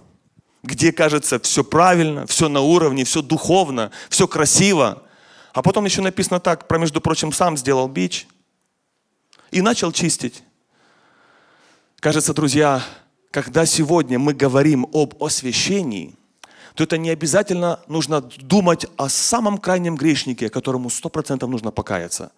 где, 0.62 0.92
кажется, 0.92 1.40
все 1.40 1.64
правильно, 1.64 2.28
все 2.28 2.50
на 2.50 2.60
уровне, 2.60 3.06
все 3.06 3.22
духовно, 3.22 3.92
все 4.10 4.28
красиво. 4.28 5.04
А 5.54 5.62
потом 5.62 5.86
еще 5.86 6.02
написано 6.02 6.42
так, 6.42 6.68
про, 6.68 6.78
между 6.78 7.00
прочим, 7.00 7.32
сам 7.32 7.56
сделал 7.56 7.88
бич 7.88 8.28
и 9.52 9.62
начал 9.62 9.94
чистить. 9.94 10.44
Кажется, 12.02 12.34
друзья, 12.34 12.84
когда 13.32 13.66
сегодня 13.66 14.20
мы 14.20 14.34
говорим 14.34 14.88
об 14.94 15.24
освящении– 15.24 16.16
то 16.76 16.84
это 16.84 16.98
не 16.98 17.10
обязательно 17.10 17.80
нужно 17.88 18.22
думать 18.22 18.86
о 18.98 19.10
самом 19.10 19.58
крайнем 19.58 19.96
грешнике, 19.96 20.50
которому 20.50 20.90
сто 20.90 21.10
процентов 21.10 21.50
нужно 21.50 21.72
покаяться. 21.72 22.32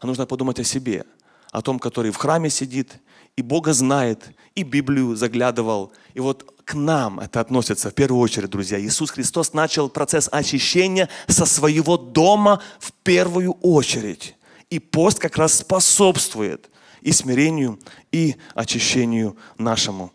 А 0.00 0.06
нужно 0.06 0.26
подумать 0.26 0.58
о 0.58 0.64
себе, 0.64 1.04
о 1.52 1.62
том, 1.62 1.78
который 1.78 2.10
в 2.10 2.16
храме 2.16 2.50
сидит, 2.50 3.00
и 3.36 3.42
Бога 3.42 3.72
знает, 3.72 4.30
и 4.54 4.62
Библию 4.62 5.16
заглядывал. 5.16 5.92
И 6.14 6.20
вот 6.20 6.54
к 6.64 6.74
нам 6.74 7.20
это 7.20 7.40
относится 7.40 7.90
в 7.90 7.94
первую 7.94 8.20
очередь, 8.20 8.50
друзья. 8.50 8.80
Иисус 8.80 9.10
Христос 9.10 9.52
начал 9.52 9.88
процесс 9.88 10.28
очищения 10.30 11.08
со 11.26 11.44
своего 11.44 11.96
дома 11.96 12.62
в 12.78 12.92
первую 12.92 13.52
очередь. 13.60 14.36
И 14.70 14.78
пост 14.78 15.18
как 15.18 15.36
раз 15.36 15.54
способствует 15.54 16.70
и 17.02 17.12
смирению, 17.12 17.78
и 18.12 18.36
очищению 18.54 19.36
нашему. 19.58 20.12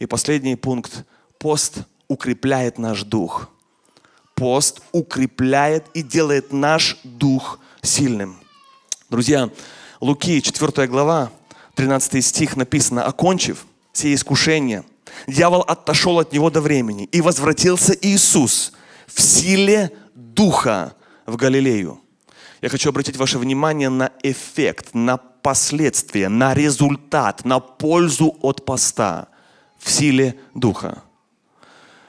И 0.00 0.06
последний 0.06 0.56
пункт. 0.56 1.04
Пост 1.38 1.82
укрепляет 2.08 2.78
наш 2.78 3.04
дух. 3.04 3.50
Пост 4.34 4.80
укрепляет 4.92 5.84
и 5.92 6.02
делает 6.02 6.52
наш 6.52 6.98
дух 7.04 7.60
сильным. 7.82 8.40
Друзья, 9.10 9.50
Луки, 10.00 10.40
4 10.40 10.88
глава, 10.88 11.30
13 11.74 12.24
стих 12.24 12.56
написано, 12.56 13.04
«Окончив 13.04 13.66
все 13.92 14.14
искушения, 14.14 14.84
дьявол 15.26 15.60
отошел 15.60 16.18
от 16.18 16.32
него 16.32 16.48
до 16.48 16.62
времени, 16.62 17.04
и 17.04 17.20
возвратился 17.20 17.94
Иисус 18.00 18.72
в 19.06 19.20
силе 19.20 19.92
Духа 20.14 20.94
в 21.26 21.36
Галилею». 21.36 22.00
Я 22.62 22.70
хочу 22.70 22.88
обратить 22.88 23.18
ваше 23.18 23.38
внимание 23.38 23.90
на 23.90 24.10
эффект, 24.22 24.94
на 24.94 25.18
последствия, 25.18 26.30
на 26.30 26.54
результат, 26.54 27.44
на 27.44 27.60
пользу 27.60 28.38
от 28.40 28.64
поста 28.64 29.28
в 29.80 29.90
силе 29.90 30.36
Духа. 30.54 31.02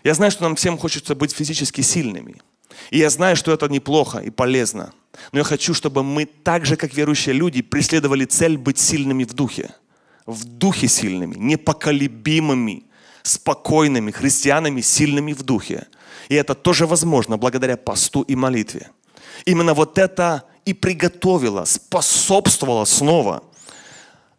Я 0.03 0.13
знаю, 0.13 0.31
что 0.31 0.43
нам 0.43 0.55
всем 0.55 0.77
хочется 0.77 1.15
быть 1.15 1.31
физически 1.31 1.81
сильными. 1.81 2.41
И 2.89 2.97
я 2.99 3.10
знаю, 3.10 3.36
что 3.36 3.51
это 3.51 3.67
неплохо 3.67 4.19
и 4.19 4.29
полезно. 4.29 4.93
Но 5.31 5.39
я 5.39 5.43
хочу, 5.43 5.73
чтобы 5.73 6.03
мы 6.03 6.25
так 6.25 6.65
же, 6.65 6.75
как 6.75 6.93
верующие 6.93 7.34
люди, 7.34 7.62
преследовали 7.62 8.25
цель 8.25 8.57
быть 8.57 8.79
сильными 8.79 9.23
в 9.23 9.34
духе. 9.34 9.71
В 10.25 10.45
духе 10.45 10.88
сильными, 10.88 11.36
непоколебимыми, 11.36 12.84
спокойными, 13.23 14.12
христианами, 14.12 14.81
сильными 14.81 15.34
в 15.34 15.43
духе. 15.43 15.88
И 16.29 16.36
это 16.36 16.55
тоже 16.55 16.88
возможно 16.88 17.38
благодаря 17.38 17.77
посту 17.77 18.21
и 18.21 18.36
молитве. 18.36 18.89
Именно 19.45 19.73
вот 19.73 19.97
это 19.97 20.43
и 20.65 20.73
приготовило, 20.73 21.65
способствовало 21.65 22.86
снова 22.86 23.43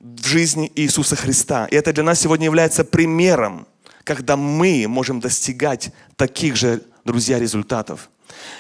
в 0.02 0.26
жизни 0.26 0.70
Иисуса 0.74 1.16
Христа. 1.16 1.66
И 1.70 1.76
это 1.76 1.94
для 1.94 2.02
нас 2.02 2.20
сегодня 2.20 2.44
является 2.44 2.84
примером 2.84 3.66
когда 4.04 4.36
мы 4.36 4.86
можем 4.88 5.20
достигать 5.20 5.90
таких 6.16 6.56
же, 6.56 6.82
друзья, 7.04 7.38
результатов. 7.38 8.10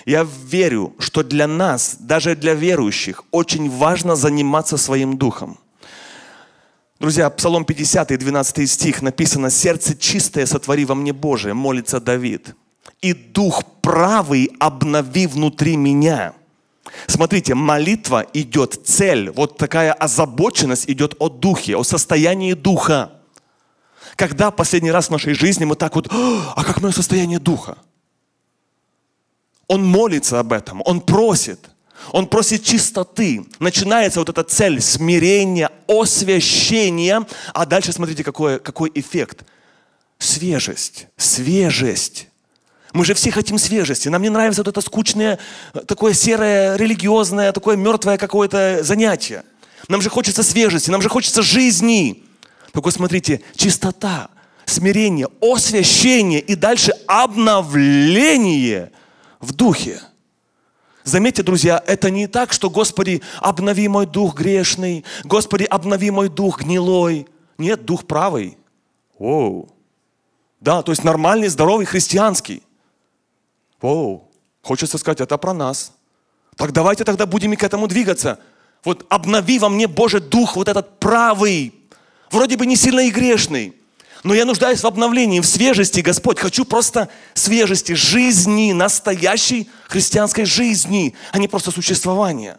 Я 0.04 0.26
верю, 0.44 0.94
что 0.98 1.22
для 1.22 1.46
нас, 1.46 1.96
даже 1.98 2.36
для 2.36 2.54
верующих, 2.54 3.24
очень 3.30 3.70
важно 3.70 4.16
заниматься 4.16 4.76
своим 4.76 5.16
духом. 5.16 5.58
Друзья, 7.00 7.28
Псалом 7.30 7.64
50, 7.64 8.16
12 8.16 8.70
стих 8.70 9.02
написано 9.02 9.50
«Сердце 9.50 9.96
чистое 9.96 10.46
сотвори 10.46 10.84
во 10.84 10.94
мне 10.94 11.12
Божие», 11.12 11.54
молится 11.54 12.00
Давид. 12.00 12.54
«И 13.00 13.12
дух 13.12 13.64
правый 13.80 14.52
обнови 14.60 15.26
внутри 15.26 15.76
меня». 15.76 16.34
Смотрите, 17.06 17.54
молитва 17.54 18.26
идет, 18.32 18.80
цель, 18.84 19.30
вот 19.30 19.56
такая 19.56 19.92
озабоченность 19.92 20.88
идет 20.88 21.14
о 21.18 21.28
духе, 21.28 21.76
о 21.76 21.84
состоянии 21.84 22.52
духа. 22.52 23.12
Когда 24.16 24.50
последний 24.50 24.92
раз 24.92 25.06
в 25.06 25.10
нашей 25.10 25.34
жизни 25.34 25.64
мы 25.64 25.74
так 25.74 25.94
вот, 25.94 26.08
а 26.10 26.64
как 26.64 26.80
мое 26.82 26.92
состояние 26.92 27.38
духа? 27.38 27.78
Он 29.68 29.84
молится 29.84 30.38
об 30.38 30.52
этом, 30.52 30.82
он 30.84 31.00
просит. 31.00 31.70
Он 32.10 32.26
просит 32.26 32.64
чистоты. 32.64 33.46
Начинается 33.60 34.18
вот 34.18 34.28
эта 34.28 34.42
цель 34.42 34.80
смирения, 34.80 35.70
освящения. 35.86 37.24
А 37.54 37.64
дальше 37.64 37.92
смотрите, 37.92 38.24
какой, 38.24 38.58
какой 38.58 38.90
эффект. 38.92 39.44
Свежесть. 40.18 41.06
Свежесть. 41.16 42.28
Мы 42.92 43.04
же 43.04 43.14
все 43.14 43.30
хотим 43.30 43.58
свежести. 43.58 44.08
Нам 44.08 44.22
не 44.22 44.28
нравится 44.28 44.60
вот 44.60 44.68
это 44.68 44.80
скучное, 44.80 45.38
такое 45.86 46.12
серое, 46.12 46.76
религиозное, 46.76 47.52
такое 47.52 47.76
мертвое 47.76 48.18
какое-то 48.18 48.82
занятие. 48.82 49.44
Нам 49.88 50.02
же 50.02 50.10
хочется 50.10 50.42
свежести, 50.42 50.90
нам 50.90 51.00
же 51.00 51.08
хочется 51.08 51.42
жизни. 51.42 52.24
Только 52.72 52.90
смотрите, 52.90 53.42
чистота, 53.56 54.28
смирение, 54.66 55.28
освящение 55.40 56.40
и 56.40 56.54
дальше 56.54 56.92
обновление 57.06 58.92
в 59.40 59.52
духе. 59.52 60.00
Заметьте, 61.04 61.42
друзья, 61.42 61.82
это 61.86 62.10
не 62.10 62.26
так, 62.26 62.52
что 62.52 62.70
Господи, 62.70 63.22
обнови 63.40 63.88
мой 63.88 64.06
дух 64.06 64.36
грешный, 64.36 65.04
Господи, 65.24 65.64
обнови 65.64 66.10
мой 66.10 66.28
дух 66.28 66.60
гнилой. 66.60 67.26
Нет, 67.58 67.84
дух 67.84 68.06
правый. 68.06 68.56
Оу. 69.18 69.68
Да, 70.60 70.82
то 70.82 70.92
есть 70.92 71.02
нормальный, 71.02 71.48
здоровый, 71.48 71.86
христианский. 71.86 72.62
Оу. 73.82 74.30
Хочется 74.62 74.96
сказать, 74.96 75.20
это 75.20 75.36
про 75.36 75.52
нас. 75.52 75.92
Так 76.56 76.72
давайте 76.72 77.04
тогда 77.04 77.26
будем 77.26 77.52
и 77.52 77.56
к 77.56 77.64
этому 77.64 77.88
двигаться. 77.88 78.38
Вот 78.84 79.04
обнови 79.08 79.58
во 79.58 79.68
мне, 79.68 79.86
Боже, 79.86 80.20
дух 80.20 80.56
вот 80.56 80.68
этот 80.68 80.98
правый, 80.98 81.74
вроде 82.30 82.56
бы 82.56 82.66
не 82.66 82.76
сильно 82.76 83.00
и 83.00 83.10
грешный, 83.10 83.74
но 84.24 84.34
я 84.34 84.44
нуждаюсь 84.44 84.80
в 84.80 84.86
обновлении, 84.86 85.40
в 85.40 85.46
свежести, 85.46 86.00
Господь. 86.00 86.38
Хочу 86.38 86.64
просто 86.64 87.08
свежести, 87.34 87.92
жизни, 87.92 88.72
настоящей 88.72 89.68
христианской 89.88 90.44
жизни, 90.44 91.14
а 91.32 91.38
не 91.38 91.48
просто 91.48 91.70
существования. 91.70 92.58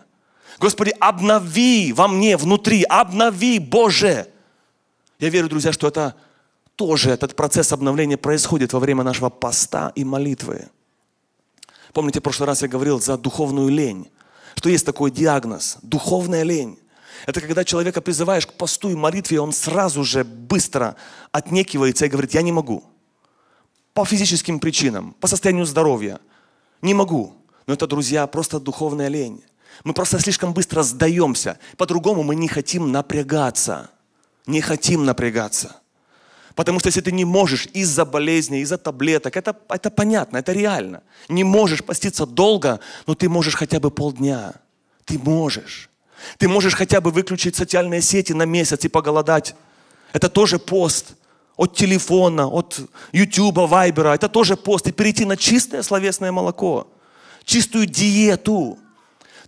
Господи, 0.59 0.93
обнови 0.99 1.93
во 1.93 2.07
мне, 2.07 2.35
внутри, 2.35 2.83
обнови, 2.83 3.59
Боже. 3.59 4.27
Я 5.19 5.29
верю, 5.29 5.47
друзья, 5.47 5.71
что 5.71 5.87
это 5.87 6.15
тоже, 6.75 7.11
этот 7.11 7.35
процесс 7.35 7.71
обновления 7.71 8.17
происходит 8.17 8.73
во 8.73 8.79
время 8.79 9.03
нашего 9.03 9.29
поста 9.29 9.91
и 9.95 10.03
молитвы. 10.03 10.69
Помните, 11.93 12.19
в 12.19 12.23
прошлый 12.23 12.47
раз 12.47 12.63
я 12.63 12.67
говорил 12.67 12.99
за 12.99 13.17
духовную 13.17 13.69
лень, 13.69 14.09
что 14.55 14.69
есть 14.69 14.85
такой 14.85 15.11
диагноз– 15.11 15.77
духовная 15.83 16.43
лень. 16.43 16.79
Это 17.27 17.39
когда 17.39 17.63
человека 17.63 18.01
призываешь 18.01 18.47
к 18.47 18.53
посту 18.53 18.89
и 18.89 18.95
молитве, 18.95 19.39
он 19.39 19.53
сразу 19.53 20.03
же 20.03 20.23
быстро 20.23 20.95
отнекивается 21.31 22.05
и 22.05 22.09
говорит, 22.09 22.33
я 22.33 22.41
не 22.41 22.51
могу. 22.51 22.83
По 23.93 24.05
физическим 24.05 24.59
причинам, 24.59 25.15
по 25.19 25.27
состоянию 25.27 25.65
здоровья. 25.65 26.19
Не 26.81 26.95
могу. 26.95 27.35
Но 27.67 27.75
это, 27.75 27.85
друзья, 27.85 28.25
просто 28.25 28.59
духовная 28.59 29.07
лень. 29.07 29.43
Мы 29.83 29.93
просто 29.93 30.19
слишком 30.19 30.53
быстро 30.53 30.81
сдаемся. 30.81 31.59
По-другому 31.77 32.23
мы 32.23 32.35
не 32.35 32.47
хотим 32.47 32.91
напрягаться. 32.91 33.91
Не 34.47 34.61
хотим 34.61 35.05
напрягаться. 35.05 35.79
Потому 36.55 36.79
что 36.79 36.87
если 36.87 37.01
ты 37.01 37.11
не 37.11 37.25
можешь 37.25 37.67
из-за 37.73 38.05
болезни, 38.05 38.59
из-за 38.59 38.77
таблеток, 38.77 39.35
это, 39.35 39.55
это 39.69 39.89
понятно, 39.89 40.37
это 40.37 40.51
реально. 40.51 41.01
Не 41.29 41.43
можешь 41.43 41.83
поститься 41.83 42.25
долго, 42.25 42.79
но 43.07 43.15
ты 43.15 43.27
можешь 43.27 43.55
хотя 43.55 43.79
бы 43.79 43.89
полдня. 43.89 44.53
Ты 45.05 45.17
можешь. 45.17 45.89
Ты 46.37 46.47
можешь 46.47 46.75
хотя 46.75 47.01
бы 47.01 47.11
выключить 47.11 47.55
социальные 47.55 48.01
сети 48.01 48.33
на 48.33 48.43
месяц 48.43 48.85
и 48.85 48.87
поголодать. 48.87 49.55
Это 50.13 50.29
тоже 50.29 50.59
пост. 50.59 51.15
От 51.55 51.75
телефона, 51.75 52.47
от 52.47 52.79
ютуба, 53.11 53.67
вайбера. 53.67 54.15
Это 54.15 54.27
тоже 54.27 54.55
пост. 54.55 54.87
И 54.87 54.91
перейти 54.91 55.25
на 55.25 55.37
чистое 55.37 55.83
словесное 55.83 56.31
молоко. 56.31 56.87
Чистую 57.45 57.85
диету. 57.85 58.79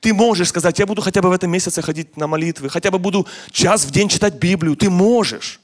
Ты 0.01 0.13
можешь 0.13 0.49
сказать, 0.49 0.77
я 0.79 0.85
буду 0.85 1.01
хотя 1.01 1.21
бы 1.21 1.29
в 1.29 1.31
этом 1.31 1.49
месяце 1.49 1.81
ходить 1.81 2.17
на 2.17 2.27
молитвы, 2.27 2.69
хотя 2.69 2.91
бы 2.91 2.99
буду 2.99 3.25
час 3.51 3.85
в 3.85 3.91
день 3.91 4.09
читать 4.09 4.35
Библию. 4.35 4.75
Ты 4.75 4.89
можешь. 4.89 5.59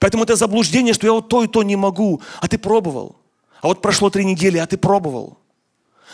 Поэтому 0.00 0.24
это 0.24 0.36
заблуждение, 0.36 0.94
что 0.94 1.06
я 1.06 1.12
вот 1.12 1.28
то 1.28 1.42
и 1.42 1.48
то 1.48 1.62
не 1.62 1.76
могу. 1.76 2.20
А 2.40 2.48
ты 2.48 2.58
пробовал. 2.58 3.16
А 3.60 3.68
вот 3.68 3.82
прошло 3.82 4.10
три 4.10 4.24
недели, 4.24 4.58
а 4.58 4.66
ты 4.66 4.76
пробовал. 4.76 5.38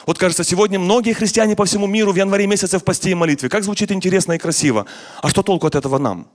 Вот 0.06 0.18
кажется, 0.18 0.44
сегодня 0.44 0.78
многие 0.78 1.12
христиане 1.12 1.56
по 1.56 1.64
всему 1.64 1.86
миру 1.86 2.12
в 2.12 2.16
январе 2.16 2.46
месяце 2.46 2.78
в 2.78 2.84
посте 2.84 3.10
и 3.10 3.14
молитве. 3.14 3.48
Как 3.48 3.64
звучит 3.64 3.90
интересно 3.90 4.32
и 4.32 4.38
красиво. 4.38 4.86
А 5.22 5.28
что 5.28 5.42
толку 5.42 5.66
от 5.66 5.74
этого 5.74 5.98
нам? 5.98 6.28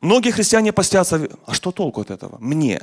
Многие 0.00 0.30
христиане 0.30 0.72
постятся. 0.72 1.28
А 1.46 1.54
что 1.54 1.72
толку 1.72 2.00
от 2.00 2.10
этого? 2.10 2.38
Мне. 2.38 2.80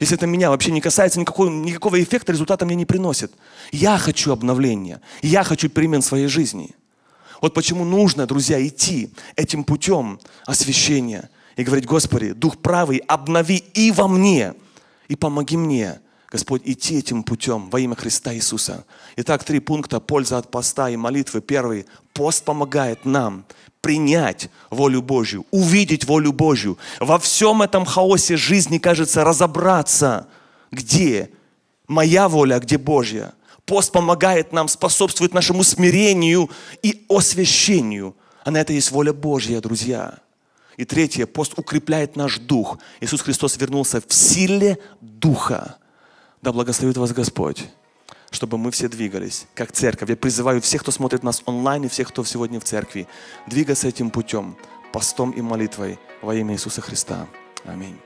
Если 0.00 0.16
это 0.16 0.26
меня 0.26 0.50
вообще 0.50 0.70
не 0.70 0.80
касается, 0.80 1.18
никакого, 1.18 1.50
никакого 1.50 2.00
эффекта, 2.00 2.32
результата 2.32 2.64
мне 2.64 2.76
не 2.76 2.86
приносит. 2.86 3.32
Я 3.72 3.98
хочу 3.98 4.32
обновления. 4.32 5.00
Я 5.22 5.42
хочу 5.42 5.68
перемен 5.68 6.02
в 6.02 6.04
своей 6.04 6.28
жизни. 6.28 6.74
Вот 7.40 7.54
почему 7.54 7.84
нужно, 7.84 8.26
друзья, 8.26 8.64
идти 8.64 9.10
этим 9.36 9.64
путем 9.64 10.20
освящения 10.46 11.30
и 11.58 11.64
говорить, 11.64 11.86
Господи, 11.86 12.32
Дух 12.32 12.56
правый, 12.58 12.98
обнови 13.08 13.56
и 13.74 13.90
во 13.90 14.08
мне, 14.08 14.54
и 15.08 15.16
помоги 15.16 15.56
мне 15.56 16.00
Господь, 16.30 16.62
идти 16.66 16.98
этим 16.98 17.22
путем 17.22 17.68
во 17.70 17.80
имя 17.80 17.96
Христа 17.96 18.34
Иисуса. 18.34 18.84
Итак, 19.16 19.44
три 19.44 19.60
пункта 19.60 19.98
польза 19.98 20.38
от 20.38 20.50
поста 20.50 20.90
и 20.90 20.96
молитвы. 20.96 21.40
Первый. 21.40 21.86
Пост 22.12 22.44
помогает 22.44 23.06
нам 23.06 23.44
принять 23.80 24.50
волю 24.68 25.00
Божью, 25.00 25.46
увидеть 25.50 26.04
волю 26.04 26.32
Божью. 26.32 26.78
Во 27.00 27.18
всем 27.18 27.62
этом 27.62 27.86
хаосе 27.86 28.36
жизни, 28.36 28.76
кажется, 28.76 29.24
разобраться, 29.24 30.28
где 30.70 31.30
моя 31.86 32.28
воля, 32.28 32.56
а 32.56 32.60
где 32.60 32.76
Божья. 32.76 33.32
Пост 33.64 33.90
помогает 33.90 34.52
нам, 34.52 34.68
способствует 34.68 35.32
нашему 35.32 35.64
смирению 35.64 36.50
и 36.82 37.06
освящению. 37.08 38.14
А 38.44 38.50
на 38.50 38.58
это 38.60 38.74
есть 38.74 38.90
воля 38.90 39.14
Божья, 39.14 39.60
друзья. 39.60 40.18
И 40.78 40.84
третье, 40.84 41.26
пост 41.26 41.58
укрепляет 41.58 42.14
наш 42.14 42.38
дух. 42.38 42.78
Иисус 43.00 43.20
Христос 43.20 43.56
вернулся 43.56 44.00
в 44.00 44.14
силе 44.14 44.78
духа. 45.00 45.76
Да 46.40 46.52
благословит 46.52 46.96
вас 46.96 47.12
Господь, 47.12 47.64
чтобы 48.30 48.58
мы 48.58 48.70
все 48.70 48.88
двигались, 48.88 49.46
как 49.54 49.72
церковь. 49.72 50.08
Я 50.08 50.16
призываю 50.16 50.62
всех, 50.62 50.82
кто 50.82 50.92
смотрит 50.92 51.24
нас 51.24 51.42
онлайн, 51.46 51.84
и 51.84 51.88
всех, 51.88 52.08
кто 52.08 52.24
сегодня 52.24 52.60
в 52.60 52.64
церкви, 52.64 53.08
двигаться 53.48 53.88
этим 53.88 54.10
путем, 54.10 54.56
постом 54.92 55.32
и 55.32 55.40
молитвой 55.40 55.98
во 56.22 56.32
имя 56.36 56.54
Иисуса 56.54 56.80
Христа. 56.80 57.26
Аминь. 57.64 57.98